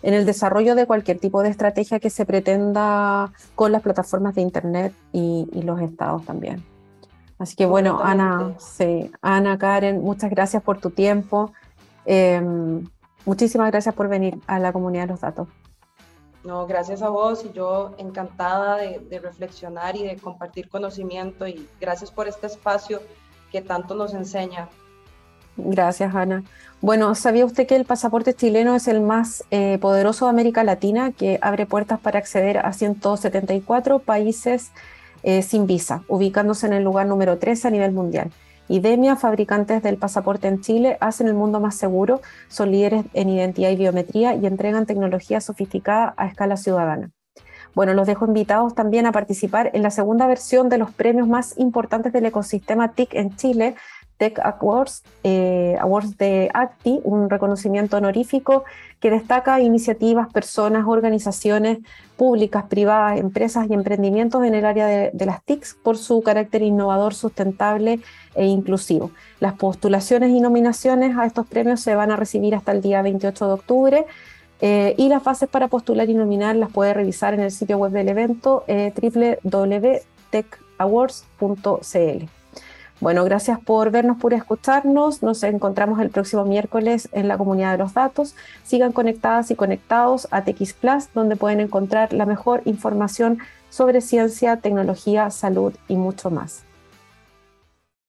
en, 0.04 0.14
el 0.14 0.26
desarrollo 0.26 0.76
de 0.76 0.86
cualquier 0.86 1.18
tipo 1.18 1.42
de 1.42 1.50
estrategia 1.50 2.00
que 2.00 2.12
se 2.12 2.26
pretenda 2.26 3.32
con 3.56 3.72
las 3.72 3.82
plataformas 3.82 4.36
de 4.36 4.42
Internet 4.42 4.94
y, 5.12 5.50
y 5.52 5.64
los 5.64 5.82
estados 5.82 6.24
también. 6.24 6.64
Así 7.40 7.56
que 7.56 7.66
bueno, 7.66 8.00
Ana, 8.04 8.56
sí, 8.58 9.12
Ana, 9.22 9.58
Karen, 9.58 10.02
muchas 10.02 10.30
gracias 10.30 10.64
por 10.64 10.80
tu 10.80 10.90
tiempo. 10.90 11.52
Em, 12.06 12.88
muchísimas 13.26 13.70
gracias 13.70 13.94
por 13.94 14.08
venir 14.08 14.40
a 14.48 14.60
la 14.60 14.74
comunidad 14.74 15.04
de 15.04 15.08
los 15.10 15.22
datos. 15.22 15.48
No, 16.48 16.66
gracias 16.66 17.02
a 17.02 17.10
vos 17.10 17.44
y 17.44 17.52
yo 17.52 17.94
encantada 17.98 18.78
de, 18.78 19.20
reflexionar 19.20 19.98
y 19.98 20.04
de 20.04 20.16
compartir 20.16 20.70
conocimiento 20.70 21.46
y 21.46 21.68
gracias 21.82 22.10
por 22.10 22.30
este 22.30 22.48
espacio 22.48 23.02
que 23.52 23.62
tanto 23.62 23.96
nos 23.96 24.14
enseña. 24.14 24.70
Gracias, 25.58 26.16
Ana. 26.16 26.46
Bueno, 26.80 27.16
¿sabía 27.16 27.46
usted 27.46 27.68
que 27.68 27.76
el 27.76 27.84
pasaporte 27.84 28.34
chileno 28.34 28.78
es 28.78 28.88
el 28.88 29.02
más 29.02 29.44
eh, 29.52 29.78
poderoso 29.82 30.24
de 30.24 30.30
América 30.30 30.64
Latina, 30.64 31.12
que 31.12 31.38
abre 31.42 31.66
puertas 31.66 32.00
para 32.00 32.20
acceder 32.20 32.60
a 32.60 32.72
174 32.72 34.00
países 34.00 34.72
eh, 35.24 35.42
sin 35.42 35.68
visa, 35.68 36.04
ubicándose 36.08 36.66
en 36.66 36.72
el 36.72 36.84
lugar 36.86 37.08
número 37.08 37.40
3 37.40 37.66
a 37.66 37.70
nivel 37.72 37.92
mundial? 37.92 38.32
IDEMIA, 38.70 39.16
fabricantes 39.16 39.82
del 39.82 39.98
pasaporte 39.98 40.48
en 40.48 40.62
Chile, 40.62 40.98
hacen 41.00 41.28
el 41.28 41.34
mundo 41.34 41.60
más 41.60 41.76
seguro, 41.76 42.22
son 42.48 42.72
líderes 42.72 43.06
en 43.14 43.30
identidad 43.30 43.70
y 43.70 43.76
biometría 43.76 44.36
y 44.36 44.46
entregan 44.46 44.86
tecnología 44.86 45.40
sofisticada 45.42 46.14
a 46.18 46.28
escala 46.28 46.58
ciudadana. 46.58 47.12
Bueno, 47.78 47.94
los 47.94 48.08
dejo 48.08 48.26
invitados 48.26 48.74
también 48.74 49.06
a 49.06 49.12
participar 49.12 49.70
en 49.74 49.84
la 49.84 49.92
segunda 49.92 50.26
versión 50.26 50.68
de 50.68 50.80
los 50.80 50.92
premios 50.92 51.28
más 51.28 51.58
importantes 51.58 52.12
del 52.12 52.26
ecosistema 52.26 52.94
TIC 52.94 53.14
en 53.14 53.36
Chile, 53.36 53.76
Tech 54.18 54.40
Awards, 54.40 55.04
eh, 55.24 55.78
Awards 55.80 56.18
de 56.18 56.50
ACTI, 56.54 57.00
un 57.04 57.30
reconocimiento 57.30 57.98
honorífico 57.98 58.66
que 59.00 59.12
destaca 59.12 59.62
iniciativas, 59.62 60.28
personas, 60.34 60.86
organizaciones 60.88 61.78
públicas, 62.18 62.66
privadas, 62.66 63.20
empresas 63.20 63.68
y 63.70 63.74
emprendimientos 63.74 64.44
en 64.44 64.56
el 64.56 64.66
área 64.66 64.88
de, 64.88 65.26
las 65.26 65.44
TICs 65.44 65.78
por 65.84 65.98
su 65.98 66.24
carácter 66.24 66.64
innovador, 66.64 67.14
sustentable 67.14 68.00
e 68.34 68.46
inclusivo. 68.46 69.12
Las 69.40 69.54
postulaciones 69.54 70.32
y 70.32 70.40
nominaciones 70.40 71.16
a 71.16 71.26
estos 71.26 71.46
premios 71.46 71.82
se 71.82 71.94
van 71.94 72.12
a 72.12 72.16
recibir 72.16 72.56
hasta 72.56 72.72
el 72.72 72.82
día 72.82 73.04
28 73.04 73.48
de 73.48 73.54
octubre. 73.54 74.06
Eh, 74.60 74.96
y 74.98 75.08
las 75.08 75.24
bases 75.24 75.48
para 75.48 75.68
postular 75.68 76.10
y 76.10 76.16
nominar 76.16 76.56
las 76.56 76.72
puede 76.72 76.96
revisar 76.96 77.36
en 77.36 77.42
el 77.42 77.52
sitio 77.52 77.78
web 77.78 77.92
del 77.92 78.10
evento 78.10 78.64
eh, 78.68 78.92
www.techawards.cl. 79.44 82.37
Bueno, 83.00 83.24
gracias 83.24 83.60
por 83.60 83.92
vernos, 83.92 84.18
por 84.18 84.34
escucharnos. 84.34 85.22
Nos 85.22 85.44
encontramos 85.44 86.00
el 86.00 86.10
próximo 86.10 86.46
miércoles 86.46 87.10
en 87.12 87.28
la 87.28 87.38
comunidad 87.38 87.74
de 87.74 87.78
los 87.78 87.94
datos. 87.94 88.36
Sigan 88.64 88.92
conectadas 88.92 89.52
y 89.52 89.56
conectados 89.56 90.28
a 90.32 90.44
TX 90.44 90.74
Plus, 90.74 91.10
donde 91.14 91.36
pueden 91.36 91.60
encontrar 91.60 92.12
la 92.12 92.26
mejor 92.26 92.62
información 92.66 93.38
sobre 93.70 94.02
ciencia, 94.02 94.58
tecnología, 94.58 95.30
salud 95.30 95.74
y 95.88 95.96
mucho 95.96 96.32
más. 96.32 96.67